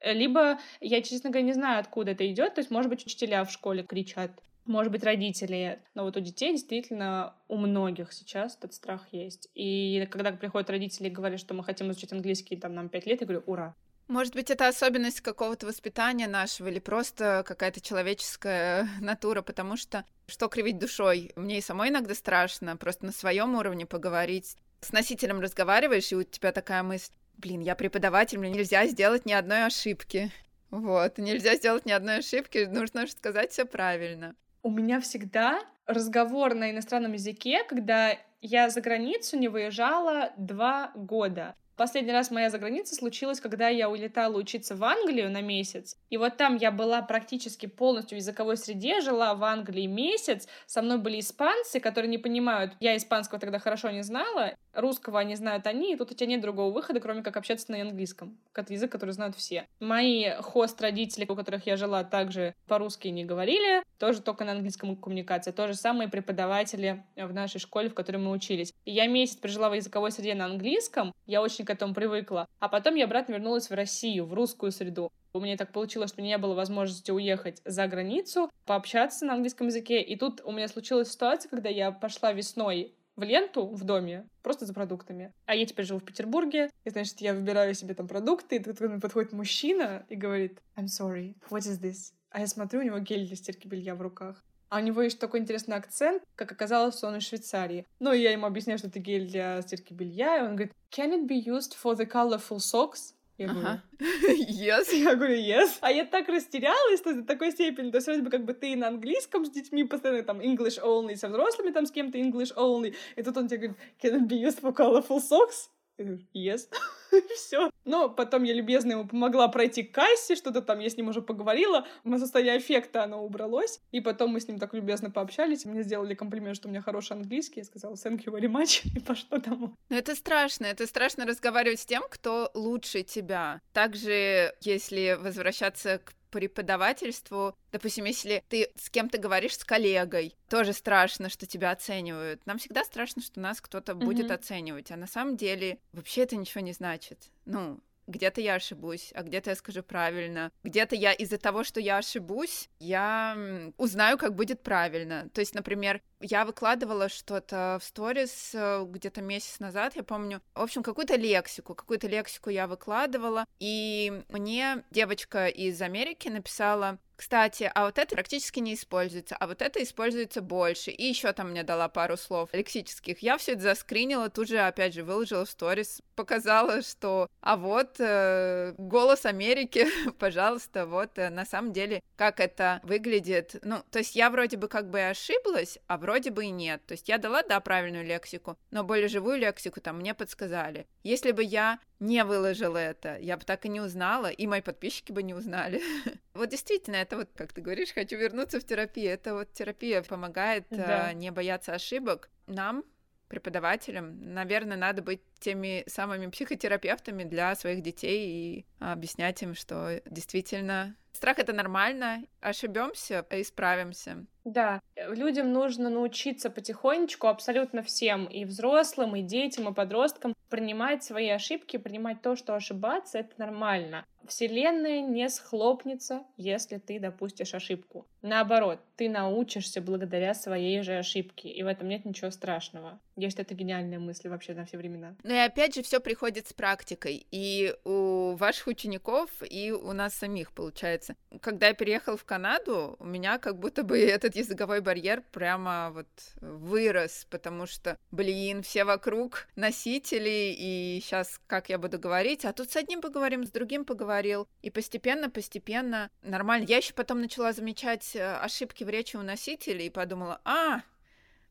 Либо 0.02 0.60
я, 0.82 1.02
честно 1.02 1.32
говоря, 1.32 1.48
не 1.48 1.54
знаю, 1.54 1.80
откуда 1.80 2.12
это 2.12 2.32
идет. 2.32 2.54
То 2.54 2.60
есть, 2.60 2.70
может 2.70 2.90
быть, 2.90 3.04
учителя 3.04 3.44
в 3.44 3.52
школе 3.52 3.82
кричат, 3.82 4.30
может 4.66 4.92
быть, 4.92 5.04
родители. 5.04 5.80
Но 5.96 6.04
вот 6.04 6.16
у 6.18 6.20
детей 6.20 6.52
действительно 6.52 7.34
у 7.48 7.58
многих 7.58 8.14
сейчас 8.14 8.56
этот 8.58 8.74
страх 8.74 9.08
есть. 9.12 9.50
И 9.56 10.08
когда 10.12 10.32
приходят 10.32 10.70
родители 10.70 11.08
и 11.08 11.12
говорят, 11.12 11.40
что 11.40 11.56
мы 11.56 11.64
хотим 11.64 11.90
изучить 11.90 12.14
английский, 12.14 12.56
там, 12.56 12.76
нам 12.76 12.90
5 12.90 13.06
лет, 13.08 13.22
я 13.22 13.28
говорю, 13.28 13.44
ура, 13.48 13.74
может 14.08 14.34
быть, 14.36 14.52
это 14.52 14.68
особенность 14.68 15.22
какого-то 15.22 15.66
воспитания 15.66 16.28
нашего 16.28 16.68
или 16.68 16.80
просто 16.80 17.44
какая-то 17.46 17.82
человеческая 17.82 18.88
натура, 19.02 19.42
потому 19.42 19.78
что 19.78 20.06
что 20.28 20.48
кривить 20.48 20.80
душой? 20.80 21.32
Мне 21.36 21.60
и 21.60 21.62
самой 21.62 21.90
иногда 21.90 22.14
страшно 22.14 22.78
просто 22.78 23.06
на 23.06 23.12
своем 23.12 23.56
уровне 23.56 23.86
поговорить. 23.86 24.58
С 24.82 24.92
носителем 24.92 25.40
разговариваешь, 25.40 26.12
и 26.12 26.16
у 26.16 26.24
тебя 26.24 26.52
такая 26.52 26.84
мысль, 26.84 27.12
блин, 27.38 27.62
я 27.62 27.76
преподаватель, 27.76 28.38
мне 28.38 28.52
нельзя 28.52 28.86
сделать 28.88 29.26
ни 29.26 29.34
одной 29.34 29.66
ошибки. 29.66 30.32
Вот, 30.70 31.18
нельзя 31.18 31.56
сделать 31.56 31.86
ни 31.86 31.92
одной 31.92 32.18
ошибки, 32.18 32.66
нужно 32.66 33.08
сказать 33.08 33.52
все 33.52 33.66
правильно. 33.66 34.36
У 34.62 34.70
меня 34.70 35.00
всегда 35.00 35.62
разговор 35.86 36.54
на 36.54 36.72
иностранном 36.72 37.14
языке, 37.14 37.64
когда 37.64 38.18
я 38.42 38.70
за 38.70 38.82
границу 38.82 39.38
не 39.38 39.48
выезжала 39.48 40.34
два 40.38 40.92
года. 40.96 41.56
Последний 41.76 42.14
раз 42.14 42.32
моя 42.32 42.50
заграница 42.50 42.96
случилась, 42.96 43.42
когда 43.42 43.68
я 43.68 43.90
улетала 43.90 44.38
учиться 44.38 44.78
в 44.78 44.84
Англию 44.86 45.30
на 45.30 45.42
месяц. 45.42 45.98
И 46.10 46.16
вот 46.16 46.38
там 46.38 46.56
я 46.56 46.72
была 46.72 47.02
практически 47.02 47.66
полностью 47.66 48.18
в 48.18 48.22
языковой 48.22 48.56
среде, 48.56 49.02
жила 49.02 49.36
в 49.36 49.44
Англии 49.44 49.86
месяц. 49.86 50.48
Со 50.68 50.82
мной 50.82 51.00
были 51.00 51.20
испанцы, 51.20 51.82
которые 51.82 52.10
не 52.10 52.18
понимают. 52.18 52.74
Я 52.80 52.96
испанского 52.96 53.42
тогда 53.42 53.60
хорошо 53.60 53.92
не 53.92 54.04
знала, 54.04 54.54
русского 54.74 55.20
они 55.20 55.36
знают 55.36 55.68
они, 55.68 55.94
и 55.94 55.96
тут 55.98 56.12
у 56.12 56.14
тебя 56.14 56.28
нет 56.28 56.42
другого 56.42 56.72
выхода, 56.72 57.02
кроме 57.02 57.24
как 57.24 57.36
общаться 57.36 57.70
на 57.72 57.82
английском. 57.82 58.38
Это 58.54 58.72
язык, 58.72 58.92
который 58.92 59.12
знают 59.12 59.36
все. 59.36 59.68
Мои 59.82 60.30
хост-родители, 60.40 61.26
у 61.28 61.36
которых 61.36 61.66
я 61.68 61.76
жила, 61.76 62.06
также 62.06 62.56
по-русски 62.68 63.10
не 63.10 63.26
говорили, 63.26 63.84
тоже 64.00 64.22
только 64.22 64.46
на 64.46 64.54
английском 64.54 64.96
коммуникация. 64.96 65.52
То 65.52 65.68
же 65.68 65.76
самое 65.76 66.10
преподаватели 66.10 67.04
в 67.18 67.34
нашей 67.34 67.60
школе, 67.60 67.90
в 67.90 67.94
которой 67.94 68.18
мы 68.18 68.32
учились. 68.32 68.74
Я 68.86 69.08
месяц 69.08 69.36
прожила 69.36 69.70
в 69.70 69.74
языковой 69.74 70.12
среде 70.12 70.36
на 70.36 70.46
английском, 70.46 71.14
я 71.26 71.42
очень 71.42 71.65
к 71.66 71.70
этому 71.70 71.94
привыкла. 71.94 72.48
А 72.60 72.70
потом 72.70 72.96
я 72.96 73.06
обратно 73.06 73.34
вернулась 73.34 73.70
в 73.70 73.74
Россию, 73.74 74.26
в 74.26 74.34
русскую 74.34 74.72
среду. 74.72 75.12
У 75.34 75.40
меня 75.40 75.58
так 75.58 75.72
получилось, 75.72 76.12
что 76.12 76.22
не 76.22 76.38
было 76.38 76.54
возможности 76.54 77.12
уехать 77.12 77.62
за 77.66 77.88
границу, 77.88 78.50
пообщаться 78.66 79.26
на 79.26 79.34
английском 79.34 79.68
языке. 79.68 80.02
И 80.02 80.16
тут 80.16 80.42
у 80.46 80.52
меня 80.52 80.68
случилась 80.68 81.12
ситуация, 81.12 81.50
когда 81.50 81.70
я 81.70 81.92
пошла 81.92 82.32
весной 82.32 82.96
в 83.16 83.24
ленту 83.24 83.68
в 83.68 83.84
доме, 83.84 84.28
просто 84.42 84.66
за 84.66 84.74
продуктами. 84.74 85.34
А 85.46 85.56
я 85.56 85.66
теперь 85.66 85.86
живу 85.86 86.00
в 86.00 86.06
Петербурге, 86.06 86.70
и, 86.84 86.90
значит, 86.90 87.22
я 87.22 87.34
выбираю 87.34 87.74
себе 87.74 87.94
там 87.94 88.08
продукты, 88.08 88.58
и 88.58 88.60
тут 88.60 88.78
ко 88.78 88.88
мне 88.88 89.00
подходит 89.00 89.32
мужчина 89.32 90.06
и 90.10 90.16
говорит, 90.16 90.62
I'm 90.76 90.86
sorry, 90.86 91.36
what 91.50 91.62
is 91.62 91.82
this? 91.82 92.14
А 92.30 92.42
я 92.42 92.48
смотрю, 92.48 92.82
у 92.82 92.84
него 92.84 93.00
гель 93.00 93.26
для 93.26 93.36
стирки 93.36 93.68
белья 93.68 93.96
в 93.96 94.02
руках. 94.02 94.44
А 94.70 94.78
у 94.78 94.82
него 94.82 95.02
есть 95.02 95.20
такой 95.20 95.40
интересный 95.40 95.76
акцент, 95.76 96.24
как 96.36 96.52
оказалось, 96.52 96.98
что 96.98 97.08
он 97.08 97.18
из 97.18 97.28
Швейцарии. 97.28 97.86
Ну, 98.00 98.14
и 98.14 98.22
я 98.22 98.32
ему 98.32 98.46
объясняю, 98.46 98.78
что 98.80 98.88
это 98.88 99.00
гель 99.00 99.28
для 99.28 99.62
стирки 99.62 99.94
белья, 99.94 100.38
и 100.38 100.42
он 100.42 100.56
говорит, 100.56 100.74
can 100.92 101.12
it 101.12 101.28
be 101.28 101.44
used 101.44 101.76
for 101.82 101.96
the 101.96 102.06
colorful 102.06 102.58
socks? 102.58 103.14
Я 103.38 103.48
говорю, 103.48 103.82
yes. 104.00 104.86
Я 104.94 105.16
говорю, 105.16 105.36
yes. 105.36 105.78
А 105.82 105.92
я 105.92 106.06
так 106.06 106.30
растерялась 106.30 107.00
что 107.00 107.14
до 107.14 107.24
такой 107.24 107.52
степени. 107.52 107.92
То 107.92 107.98
есть, 107.98 108.08
вроде 108.08 108.22
бы, 108.22 108.30
как 108.30 108.46
бы 108.46 108.54
ты 108.54 108.76
на 108.78 108.88
английском 108.88 109.46
с 109.46 109.50
детьми 109.50 109.84
постоянно 109.84 110.24
там 110.24 110.40
English 110.40 110.82
only, 110.82 111.18
со 111.18 111.28
взрослыми 111.28 111.72
там 111.72 111.86
с 111.86 111.92
кем-то 111.92 112.18
English 112.18 112.56
only. 112.56 112.96
И 113.18 113.24
тут 113.24 113.36
он 113.36 113.48
тебе 113.48 113.68
говорит, 113.68 113.78
can 114.02 114.22
it 114.22 114.28
be 114.28 114.42
used 114.42 114.62
for 114.62 114.74
colorful 114.74 115.20
socks? 115.20 115.70
Я 115.98 116.56
yes. 116.56 116.68
все. 117.36 117.70
Но 117.86 118.10
потом 118.10 118.44
я 118.44 118.54
любезно 118.54 118.92
ему 118.92 119.08
помогла 119.08 119.48
пройти 119.48 119.84
к 119.84 119.94
кассе, 119.94 120.36
что-то 120.36 120.62
там 120.62 120.80
я 120.80 120.90
с 120.90 120.98
ним 120.98 121.10
уже 121.10 121.22
поговорила. 121.22 121.86
На 122.04 122.20
состояние 122.20 122.60
эффекта 122.60 123.04
оно 123.04 123.24
убралось. 123.24 123.80
И 123.92 124.02
потом 124.02 124.32
мы 124.32 124.40
с 124.40 124.48
ним 124.48 124.60
так 124.60 124.74
любезно 124.74 125.12
пообщались. 125.12 125.66
Мне 125.66 125.84
сделали 125.84 126.14
комплимент, 126.14 126.58
что 126.58 126.68
у 126.68 126.72
меня 126.72 126.82
хороший 126.82 127.14
английский. 127.14 127.62
Я 127.62 127.66
сказала 127.66 127.94
thank 127.94 128.26
you 128.26 128.34
very 128.34 128.52
much. 128.52 128.82
И 128.96 129.00
пошло 129.00 129.38
домой. 129.38 129.72
Но 129.90 129.98
это 129.98 130.16
страшно. 130.16 130.66
Это 130.66 130.88
страшно 130.88 131.26
разговаривать 131.26 131.80
с 131.80 131.86
тем, 131.86 132.04
кто 132.10 132.50
лучше 132.54 133.04
тебя. 133.04 133.62
Также, 133.74 134.54
если 134.62 135.18
возвращаться 135.20 136.00
к 136.00 136.14
преподавательству, 136.36 137.56
допустим, 137.72 138.06
если 138.06 138.44
ты 138.50 138.70
с 138.76 138.90
кем-то 138.90 139.18
говоришь 139.18 139.58
с 139.58 139.64
коллегой, 139.64 140.36
тоже 140.50 140.74
страшно, 140.74 141.30
что 141.30 141.46
тебя 141.46 141.72
оценивают. 141.72 142.46
Нам 142.46 142.58
всегда 142.58 142.84
страшно, 142.84 143.22
что 143.22 143.40
нас 143.40 143.62
кто-то 143.62 143.94
mm-hmm. 143.94 144.04
будет 144.04 144.32
оценивать, 144.32 144.92
а 144.92 144.98
на 144.98 145.08
самом 145.08 145.38
деле 145.38 145.80
вообще 145.94 146.24
это 146.24 146.36
ничего 146.36 146.62
не 146.62 146.74
значит. 146.74 147.32
Ну, 147.46 147.80
где-то 148.08 148.42
я 148.42 148.56
ошибусь, 148.56 149.12
а 149.16 149.24
где-то 149.24 149.52
я 149.52 149.56
скажу 149.56 149.84
правильно. 149.84 150.52
Где-то 150.64 150.96
я 150.96 151.14
из-за 151.14 151.38
того, 151.38 151.64
что 151.64 151.80
я 151.80 151.98
ошибусь, 151.98 152.70
я 152.80 153.38
узнаю, 153.78 154.18
как 154.18 154.36
будет 154.36 154.62
правильно. 154.62 155.30
То 155.34 155.42
есть, 155.42 155.56
например, 155.56 156.02
я 156.20 156.46
выкладывала 156.46 157.10
что-то 157.10 157.78
в 157.82 157.86
сторис 157.86 158.52
э, 158.54 158.86
где-то 158.88 159.22
месяц 159.22 159.60
назад, 159.60 159.96
я 159.96 160.04
помню. 160.04 160.42
В 160.54 160.62
общем, 160.62 160.84
какую-то 160.84 161.16
лексику, 161.16 161.76
какую-то 161.76 162.08
лексику 162.08 162.50
я 162.50 162.68
выкладывала, 162.68 163.46
и 163.60 164.24
мне 164.30 164.84
девочка 164.92 165.48
из 165.48 165.82
Америки 165.82 166.28
написала, 166.28 167.00
кстати, 167.16 167.72
а 167.74 167.86
вот 167.86 167.98
это 167.98 168.16
практически 168.16 168.60
не 168.60 168.74
используется, 168.74 169.36
а 169.40 169.48
вот 169.48 169.62
это 169.62 169.82
используется 169.82 170.42
больше. 170.42 170.92
И 170.92 171.04
еще 171.06 171.32
там 171.34 171.52
мне 171.52 171.64
дала 171.64 171.88
пару 171.88 172.18
слов 172.18 172.50
лексических. 172.54 173.20
Я 173.20 173.38
все 173.38 173.54
это 173.54 173.62
заскринила, 173.62 174.30
тут 174.30 174.50
же, 174.50 174.60
опять 174.60 174.94
же, 174.94 175.04
выложила 175.04 175.46
в 175.46 175.50
сторис, 175.50 176.02
показала, 176.16 176.82
что 176.82 177.30
а 177.42 177.58
вот 177.58 177.96
э, 178.00 178.74
голос 178.78 179.26
Америки, 179.26 179.88
пожалуйста, 180.20 180.86
вот 180.86 181.18
э, 181.18 181.30
на 181.30 181.46
самом 181.46 181.74
деле, 181.74 182.02
как 182.16 182.40
это 182.40 182.80
выглядит. 182.84 183.56
Ну, 183.64 183.84
то 183.92 184.00
есть 184.00 184.16
я 184.16 184.30
вроде 184.30 184.58
бы 184.58 184.68
как 184.68 184.90
бы 184.90 185.00
и 185.00 185.04
ошиблась, 185.04 185.80
а 185.88 185.98
вроде 185.98 186.32
бы 186.32 186.46
и 186.46 186.50
нет. 186.50 186.86
То 186.86 186.94
есть 186.94 187.08
я 187.10 187.18
дала, 187.18 187.44
да, 187.44 187.60
правильную 187.60 188.06
лексику, 188.06 188.58
но 188.72 188.84
более 188.84 189.08
живую 189.08 189.38
лексику 189.38 189.82
там 189.82 190.00
мне 190.00 190.14
подсказали. 190.14 190.88
Если 191.04 191.32
бы 191.32 191.44
я 191.44 191.80
не 192.00 192.24
выложила 192.24 192.78
это, 192.78 193.18
я 193.18 193.38
бы 193.38 193.44
так 193.44 193.66
и 193.66 193.70
не 193.70 193.82
узнала, 193.82 194.28
и 194.28 194.48
мои 194.48 194.62
подписчики 194.62 195.12
бы 195.12 195.24
не 195.24 195.34
узнали. 195.34 195.82
вот 196.34 196.50
действительно, 196.50 196.96
это 196.96 197.18
вот, 197.18 197.30
как 197.36 197.54
ты 197.54 197.62
говоришь, 197.62 197.94
хочу 197.94 198.18
вернуться 198.18 198.60
в 198.60 198.66
терапию. 198.66 199.12
Это 199.12 199.34
вот 199.34 199.54
терапия 199.54 200.02
помогает 200.02 200.66
да. 200.70 201.12
э, 201.12 201.14
не 201.14 201.32
бояться 201.32 201.74
ошибок. 201.74 202.30
Нам, 202.48 202.84
преподавателям, 203.28 204.34
наверное, 204.34 204.78
надо 204.78 205.02
быть 205.02 205.22
теми 205.40 205.84
самыми 205.88 206.28
психотерапевтами 206.28 207.24
для 207.24 207.56
своих 207.56 207.82
детей 207.82 208.28
и 208.28 208.66
объяснять 208.80 209.42
им, 209.42 209.56
что 209.56 210.02
действительно 210.06 210.96
страх 211.16 211.40
это 211.40 211.54
нормально, 211.54 212.24
ошибемся, 212.42 213.26
исправимся. 213.32 214.26
Да, 214.46 214.80
людям 214.96 215.52
нужно 215.52 215.90
научиться 215.90 216.52
потихонечку 216.52 217.28
абсолютно 217.28 217.82
всем, 217.82 218.26
и 218.26 218.46
взрослым, 218.46 219.16
и 219.16 219.24
детям, 219.24 219.68
и 219.68 219.74
подросткам, 219.74 220.36
принимать 220.50 221.04
свои 221.04 221.30
ошибки, 221.30 221.78
принимать 221.78 222.22
то, 222.22 222.36
что 222.36 222.54
ошибаться— 222.54 223.18
это 223.20 223.34
нормально. 223.38 224.06
Вселенная 224.28 225.02
не 225.02 225.30
схлопнется, 225.30 226.24
если 226.38 226.78
ты 226.78 227.00
допустишь 227.00 227.54
ошибку. 227.54 228.08
Наоборот, 228.22 228.80
ты 228.96 229.10
научишься 229.10 229.82
благодаря 229.82 230.34
своей 230.34 230.82
же 230.82 230.98
ошибке, 230.98 231.50
и 231.50 231.62
в 231.64 231.68
этом 231.68 231.90
нет 231.90 232.06
ничего 232.06 232.32
страшного. 232.32 233.00
Я 233.16 233.30
считаю, 233.30 233.46
это 233.46 233.56
гениальная 233.56 234.00
мысль 234.00 234.30
вообще 234.30 234.54
на 234.54 234.66
все 234.66 234.78
времена. 234.78 235.16
Ну 235.24 235.34
и 235.34 235.38
опять 235.38 235.76
же, 235.76 235.84
все 235.84 236.00
приходит 236.00 236.48
с 236.48 236.54
практикой. 236.54 237.26
И 237.32 237.76
у 237.84 238.36
ваших 238.36 238.68
учеников, 238.68 239.30
и 239.48 239.72
у 239.72 239.92
нас 239.94 240.16
самих, 240.16 240.54
получается. 240.54 241.05
Когда 241.42 241.68
я 241.68 241.74
переехала 241.74 242.18
в 242.18 242.26
Канаду, 242.26 242.96
у 243.00 243.06
меня 243.06 243.38
как 243.38 243.60
будто 243.60 243.84
бы 243.84 244.00
этот 244.00 244.36
языковой 244.36 244.82
барьер 244.82 245.24
прямо 245.32 245.92
вот 245.92 246.08
вырос, 246.42 247.28
потому 247.30 247.66
что, 247.66 247.98
блин, 248.12 248.64
все 248.64 248.84
вокруг 248.84 249.48
носители, 249.56 250.56
и 250.58 251.00
сейчас 251.04 251.40
как 251.48 251.70
я 251.70 251.78
буду 251.78 252.00
говорить, 252.00 252.46
а 252.46 252.54
тут 252.54 252.72
с 252.72 252.76
одним 252.76 253.02
поговорим, 253.02 253.46
с 253.46 253.52
другим 253.52 253.86
поговорил. 253.86 254.48
И 254.62 254.70
постепенно-постепенно 254.70 256.10
нормально. 256.22 256.66
Я 256.68 256.78
еще 256.78 256.94
потом 256.94 257.22
начала 257.22 257.54
замечать 257.54 258.16
э, 258.16 258.36
ошибки 258.38 258.84
в 258.84 258.90
речи 258.90 259.16
у 259.16 259.22
носителей 259.22 259.88
и 259.88 259.90
подумала, 259.92 260.42
а, 260.44 260.82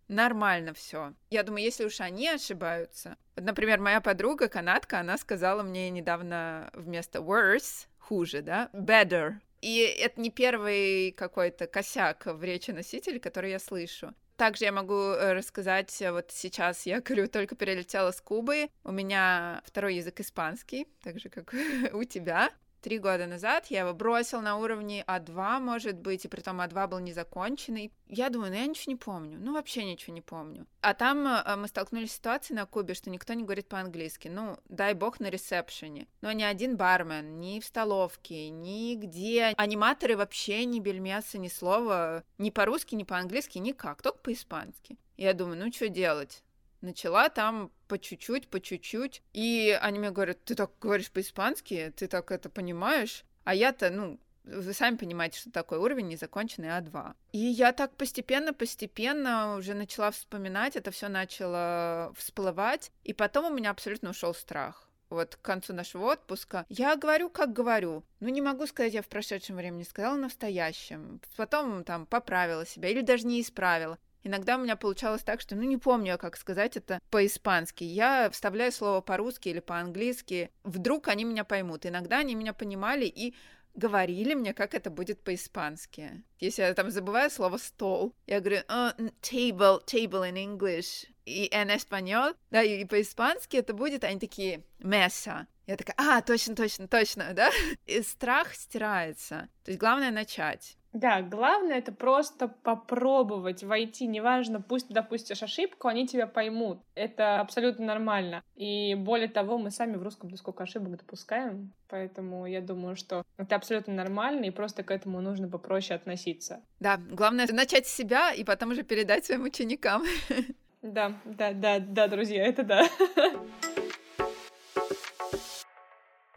нормально 0.08 0.74
все. 0.74 1.14
Я 1.30 1.42
думаю, 1.42 1.64
если 1.64 1.84
уж 1.84 2.00
они 2.00 2.28
ошибаются. 2.28 3.16
Например, 3.36 3.80
моя 3.80 4.00
подруга, 4.00 4.48
канадка, 4.48 5.00
она 5.00 5.18
сказала 5.18 5.62
мне 5.62 5.90
недавно 5.90 6.70
вместо 6.72 7.18
worse, 7.18 7.86
хуже, 8.04 8.42
да, 8.42 8.70
better. 8.72 9.34
И 9.60 9.78
это 9.78 10.20
не 10.20 10.30
первый 10.30 11.12
какой-то 11.12 11.66
косяк 11.66 12.26
в 12.26 12.44
речи 12.44 12.70
носителя, 12.70 13.18
который 13.18 13.50
я 13.50 13.58
слышу. 13.58 14.12
Также 14.36 14.64
я 14.64 14.72
могу 14.72 14.94
э, 14.94 15.32
рассказать, 15.32 16.02
э, 16.02 16.10
вот 16.10 16.30
сейчас 16.30 16.86
я, 16.86 17.00
говорю, 17.04 17.28
только 17.28 17.54
перелетела 17.54 18.10
с 18.10 18.20
Кубы, 18.20 18.68
у 18.82 18.92
меня 18.92 19.62
второй 19.64 19.94
язык 19.94 20.20
испанский, 20.20 20.86
так 21.02 21.18
же, 21.18 21.28
как 21.28 21.54
у 21.92 22.04
тебя 22.04 22.50
три 22.84 22.98
года 22.98 23.26
назад. 23.26 23.66
Я 23.68 23.80
его 23.80 23.94
бросил 23.94 24.42
на 24.42 24.58
уровне 24.58 25.04
А2, 25.06 25.58
может 25.58 25.96
быть, 25.96 26.26
и 26.26 26.28
при 26.28 26.42
том 26.42 26.60
А2 26.60 26.86
был 26.86 26.98
незаконченный. 26.98 27.90
Я 28.08 28.28
думаю, 28.28 28.52
ну 28.52 28.58
я 28.58 28.66
ничего 28.66 28.92
не 28.92 28.96
помню, 28.96 29.38
ну 29.40 29.54
вообще 29.54 29.84
ничего 29.84 30.12
не 30.12 30.20
помню. 30.20 30.66
А 30.82 30.92
там 30.92 31.26
э, 31.26 31.56
мы 31.56 31.66
столкнулись 31.66 32.12
с 32.12 32.16
ситуацией 32.16 32.56
на 32.56 32.66
Кубе, 32.66 32.92
что 32.92 33.08
никто 33.08 33.32
не 33.32 33.42
говорит 33.42 33.68
по-английски. 33.68 34.28
Ну, 34.28 34.58
дай 34.68 34.92
бог 34.92 35.18
на 35.18 35.30
ресепшене. 35.30 36.06
Но 36.20 36.30
ни 36.32 36.42
один 36.42 36.76
бармен, 36.76 37.40
ни 37.40 37.58
в 37.58 37.64
столовке, 37.64 38.50
нигде. 38.50 39.54
Аниматоры 39.56 40.18
вообще 40.18 40.66
ни 40.66 40.78
бельмеса, 40.78 41.38
ни 41.38 41.48
слова, 41.48 42.22
ни 42.36 42.50
по-русски, 42.50 42.96
ни 42.96 43.04
по-английски, 43.04 43.56
никак, 43.56 44.02
только 44.02 44.18
по-испански. 44.18 44.98
Я 45.16 45.32
думаю, 45.32 45.58
ну 45.58 45.72
что 45.72 45.88
делать? 45.88 46.42
Начала 46.84 47.28
там 47.28 47.70
по 47.88 47.98
чуть-чуть, 47.98 48.48
по 48.48 48.60
чуть-чуть. 48.60 49.22
И 49.32 49.76
они 49.80 49.98
мне 49.98 50.10
говорят, 50.10 50.44
ты 50.44 50.54
так 50.54 50.70
говоришь 50.80 51.10
по-испански, 51.10 51.92
ты 51.96 52.06
так 52.06 52.30
это 52.30 52.48
понимаешь? 52.48 53.24
А 53.44 53.54
я-то, 53.54 53.90
ну, 53.90 54.18
вы 54.44 54.72
сами 54.72 54.96
понимаете, 54.96 55.38
что 55.38 55.50
такой 55.50 55.78
уровень 55.78 56.08
незаконченный 56.08 56.68
А2. 56.68 57.14
И 57.32 57.38
я 57.38 57.72
так 57.72 57.96
постепенно-постепенно 57.96 59.56
уже 59.56 59.74
начала 59.74 60.10
вспоминать, 60.10 60.76
это 60.76 60.90
все 60.90 61.08
начало 61.08 62.12
всплывать, 62.16 62.92
и 63.02 63.12
потом 63.12 63.46
у 63.46 63.54
меня 63.54 63.70
абсолютно 63.70 64.10
ушел 64.10 64.34
страх. 64.34 64.88
Вот 65.10 65.36
к 65.36 65.42
концу 65.42 65.74
нашего 65.74 66.12
отпуска 66.12 66.66
я 66.68 66.96
говорю, 66.96 67.28
как 67.30 67.52
говорю. 67.52 68.04
Ну, 68.20 68.28
не 68.28 68.40
могу 68.40 68.66
сказать, 68.66 68.94
я 68.94 69.02
в 69.02 69.06
прошедшем 69.06 69.56
времени 69.56 69.84
сказала 69.84 70.16
настоящем. 70.16 71.20
Потом 71.36 71.84
там 71.84 72.06
поправила 72.06 72.66
себя 72.66 72.88
или 72.88 73.00
даже 73.00 73.26
не 73.26 73.40
исправила. 73.40 73.98
Иногда 74.24 74.56
у 74.56 74.60
меня 74.60 74.74
получалось 74.74 75.22
так, 75.22 75.40
что, 75.40 75.54
ну, 75.54 75.62
не 75.62 75.76
помню, 75.76 76.18
как 76.18 76.36
сказать 76.36 76.76
это 76.76 76.98
по-испански. 77.10 77.84
Я 77.84 78.30
вставляю 78.30 78.72
слово 78.72 79.02
по-русски 79.02 79.50
или 79.50 79.60
по-английски. 79.60 80.50
Вдруг 80.64 81.08
они 81.08 81.24
меня 81.24 81.44
поймут. 81.44 81.86
Иногда 81.86 82.18
они 82.18 82.34
меня 82.34 82.54
понимали 82.54 83.04
и 83.04 83.34
говорили 83.74 84.34
мне, 84.34 84.54
как 84.54 84.74
это 84.74 84.90
будет 84.90 85.22
по-испански. 85.22 86.24
Если 86.40 86.62
я 86.62 86.72
там 86.74 86.90
забываю 86.90 87.30
слово 87.30 87.58
стол, 87.58 88.14
я 88.26 88.40
говорю 88.40 88.62
oh, 88.68 89.12
table, 89.20 89.84
table 89.84 90.30
in 90.30 90.36
English 90.36 91.06
и 91.26 91.48
en 91.52 91.68
español, 91.70 92.34
да, 92.50 92.62
и 92.62 92.84
по-испански 92.84 93.56
это 93.56 93.74
будет, 93.74 94.04
они 94.04 94.18
такие 94.18 94.64
mesa. 94.78 95.46
Я 95.66 95.76
такая, 95.76 95.96
а, 95.96 96.20
точно, 96.20 96.54
точно, 96.54 96.88
точно, 96.88 97.32
да? 97.32 97.50
И 97.86 98.02
страх 98.02 98.54
стирается. 98.54 99.48
То 99.64 99.70
есть 99.70 99.80
главное 99.80 100.10
начать. 100.10 100.76
Да, 100.94 101.22
главное 101.22 101.78
это 101.78 101.90
просто 101.90 102.46
попробовать 102.46 103.64
войти, 103.64 104.06
неважно, 104.06 104.60
пусть 104.60 104.88
допустишь 104.88 105.42
ошибку, 105.42 105.88
они 105.88 106.06
тебя 106.06 106.28
поймут. 106.28 106.78
Это 106.94 107.40
абсолютно 107.40 107.84
нормально. 107.84 108.42
И 108.54 108.94
более 108.94 109.28
того, 109.28 109.58
мы 109.58 109.72
сами 109.72 109.96
в 109.96 110.02
русском 110.04 110.34
сколько 110.36 110.62
ошибок 110.62 110.96
допускаем, 110.96 111.72
поэтому 111.88 112.46
я 112.46 112.60
думаю, 112.60 112.94
что 112.94 113.24
это 113.36 113.56
абсолютно 113.56 113.92
нормально, 113.92 114.44
и 114.44 114.50
просто 114.50 114.84
к 114.84 114.92
этому 114.92 115.20
нужно 115.20 115.48
попроще 115.48 115.96
относиться. 115.96 116.62
Да, 116.78 116.96
главное 116.96 117.48
начать 117.50 117.88
с 117.88 117.94
себя 117.94 118.32
и 118.32 118.44
потом 118.44 118.70
уже 118.70 118.84
передать 118.84 119.26
своим 119.26 119.42
ученикам. 119.42 120.04
Да, 120.86 121.14
да, 121.24 121.54
да, 121.54 121.78
да, 121.78 122.08
друзья, 122.08 122.44
это 122.44 122.62
да. 122.62 122.86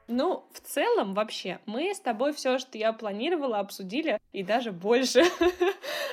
Ну, 0.07 0.45
в 0.53 0.61
целом, 0.61 1.13
вообще, 1.13 1.59
мы 1.65 1.93
с 1.93 1.99
тобой 1.99 2.31
все, 2.31 2.59
что 2.59 2.77
я 2.77 2.93
планировала, 2.93 3.59
обсудили, 3.59 4.19
и 4.31 4.43
даже 4.43 4.71
больше. 4.71 5.23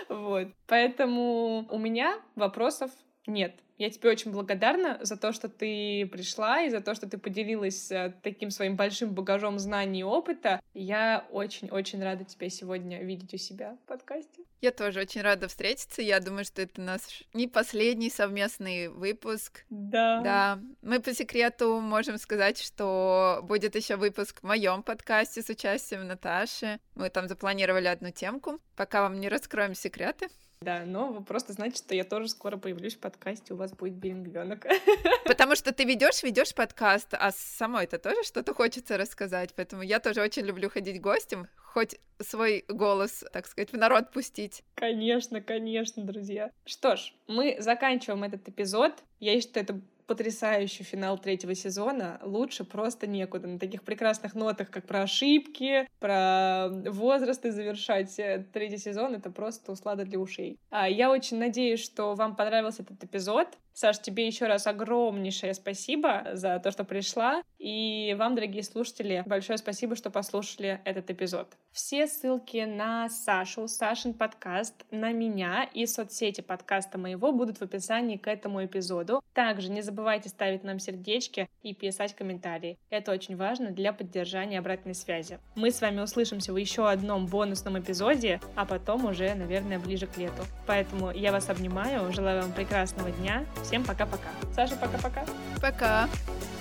Вот. 0.09 0.49
Поэтому 0.67 1.67
у 1.71 1.79
меня 1.79 2.21
вопросов 2.37 2.91
нет. 3.27 3.55
Я 3.77 3.91
тебе 3.91 4.11
очень 4.11 4.31
благодарна 4.31 4.99
за 5.03 5.17
то, 5.17 5.33
что 5.33 5.49
ты 5.49 6.07
пришла 6.07 6.63
и 6.63 6.71
за 6.71 6.81
то, 6.81 6.95
что 6.95 7.09
ты 7.09 7.19
поделилась 7.19 7.91
э, 7.91 8.15
таким 8.23 8.51
своим 8.51 8.77
большим 8.77 9.13
багажом 9.15 9.59
знаний 9.59 10.01
и 10.01 10.05
опыта. 10.05 10.61
Я 10.75 11.27
очень-очень 11.33 12.03
рада 12.03 12.25
тебя 12.25 12.49
сегодня 12.51 13.03
видеть 13.03 13.35
у 13.35 13.37
себя 13.37 13.77
в 13.83 13.89
подкасте. 13.89 14.45
Я 14.61 14.71
тоже 14.71 15.01
очень 15.01 15.23
рада 15.23 15.49
встретиться. 15.49 16.03
Я 16.03 16.21
думаю, 16.21 16.45
что 16.45 16.63
это 16.63 16.81
наш 16.81 17.25
не 17.33 17.49
последний 17.49 18.11
совместный 18.11 18.89
выпуск. 18.89 19.65
Да. 19.71 20.21
Да. 20.23 20.59
Мы 20.81 21.01
по 21.01 21.13
секрету 21.13 21.81
можем 21.81 22.19
сказать, 22.19 22.61
что 22.61 23.41
будет 23.43 23.75
еще 23.75 23.97
выпуск 23.97 24.41
в 24.41 24.45
моем 24.45 24.85
подкасте 24.85 25.43
с 25.43 25.49
участием 25.49 26.07
Наташи. 26.07 26.79
Мы 26.95 27.11
там 27.11 27.27
запланировали 27.27 27.89
одну 27.89 28.13
темку. 28.13 28.61
Пока 28.77 29.03
вам 29.03 29.19
не 29.19 29.29
раскроем 29.29 29.75
секреты. 29.75 30.29
Да, 30.65 30.85
но 30.87 31.21
просто 31.23 31.53
знаете, 31.53 31.77
что 31.77 31.95
я 31.95 32.05
тоже 32.05 32.29
скоро 32.29 32.57
появлюсь 32.57 32.95
в 32.95 32.99
подкасте, 32.99 33.53
у 33.53 33.57
вас 33.59 33.73
будет 33.73 33.95
билингвенок. 33.95 34.67
Потому 35.27 35.57
что 35.57 35.75
ты 35.75 35.85
ведешь, 35.85 36.23
ведешь 36.23 36.55
подкаст, 36.55 37.09
а 37.13 37.33
самой 37.33 37.85
это 37.85 37.99
тоже 37.99 38.23
что-то 38.23 38.55
хочется 38.55 38.97
рассказать. 38.97 39.51
Поэтому 39.55 39.83
я 39.83 40.01
тоже 40.01 40.23
очень 40.23 40.43
люблю 40.45 40.71
ходить 40.71 41.03
гостем, 41.03 41.49
хоть 41.57 41.97
свой 42.19 42.65
голос, 42.69 43.25
так 43.31 43.47
сказать, 43.47 43.73
в 43.73 43.77
народ 43.77 44.11
пустить. 44.11 44.63
Конечно, 44.75 45.43
конечно, 45.43 46.03
друзья. 46.03 46.51
Что 46.65 46.97
ж, 46.97 47.13
мы 47.29 47.57
заканчиваем 47.59 48.25
этот 48.25 48.49
эпизод. 48.49 48.93
Я 49.21 49.39
считаю, 49.39 49.65
это 49.65 49.81
потрясающий 50.07 50.85
финал 50.85 51.19
третьего 51.19 51.55
сезона. 51.55 52.21
Лучше 52.23 52.65
просто 52.65 53.07
некуда. 53.07 53.49
На 53.49 53.59
таких 53.59 53.83
прекрасных 53.83 54.35
нотах, 54.35 54.71
как 54.71 54.87
про 54.87 55.03
ошибки, 55.03 55.89
про 56.01 56.69
возраст 56.69 57.45
и 57.45 57.51
завершать 57.51 58.19
э, 58.19 58.45
третий 58.53 58.79
сезон, 58.79 59.15
это 59.15 59.31
просто 59.31 59.73
услада 59.73 60.05
для 60.05 60.19
ушей. 60.19 60.59
А 60.71 60.89
Я 60.89 61.11
очень 61.11 61.39
надеюсь, 61.39 61.83
что 61.83 62.15
вам 62.15 62.37
понравился 62.37 62.83
этот 62.83 63.03
эпизод. 63.05 63.49
Саш, 63.73 63.99
тебе 64.01 64.27
еще 64.27 64.47
раз 64.47 64.67
огромнейшее 64.67 65.55
спасибо 65.55 66.31
за 66.35 66.61
то, 66.61 66.71
что 66.71 66.85
пришла. 66.85 67.43
И 67.59 68.15
вам, 68.19 68.35
дорогие 68.35 68.63
слушатели, 68.63 69.23
большое 69.27 69.59
спасибо, 69.59 69.97
что 69.97 70.11
послушали 70.11 70.81
этот 70.85 71.11
эпизод. 71.11 71.57
Все 71.75 72.07
ссылки 72.07 72.65
на 72.65 73.09
Сашу, 73.09 73.67
Сашин 73.67 74.15
подкаст, 74.15 74.75
на 74.93 75.11
меня 75.11 75.65
и 75.75 75.87
соцсети 75.87 76.41
подкаста 76.41 76.99
моего 76.99 77.33
будут 77.33 77.59
в 77.59 77.63
описании 77.63 78.17
к 78.17 78.29
этому 78.29 78.65
эпизоду. 78.65 79.21
Также 79.33 79.73
не 79.73 79.83
забывайте 79.83 80.29
ставить 80.29 80.63
нам 80.63 80.79
сердечки 80.79 81.49
и 81.65 81.75
писать 81.75 82.15
комментарии. 82.15 82.79
Это 82.91 83.11
очень 83.11 83.35
важно 83.35 83.73
для 83.73 83.93
поддержания 83.93 84.61
обратной 84.61 84.95
связи. 84.95 85.41
Мы 85.57 85.73
с 85.73 85.81
вами 85.81 86.01
услышимся 86.01 86.53
в 86.53 86.57
еще 86.57 86.89
одном 86.89 87.27
бонусном 87.27 87.77
эпизоде, 87.77 88.41
а 88.55 88.67
потом 88.67 89.07
уже, 89.07 89.35
наверное, 89.35 89.81
ближе 89.81 90.07
к 90.07 90.17
лету. 90.17 90.45
Поэтому 90.69 91.11
я 91.11 91.33
вас 91.33 91.49
обнимаю, 91.49 92.13
желаю 92.13 92.43
вам 92.43 92.53
прекрасного 92.53 93.11
дня. 93.11 93.45
Всем 93.65 93.83
пока-пока. 93.83 94.31
Саша, 94.55 94.77
пока-пока. 94.77 95.27
Пока. 95.61 96.07
-пока. 96.07 96.09
пока. 96.09 96.54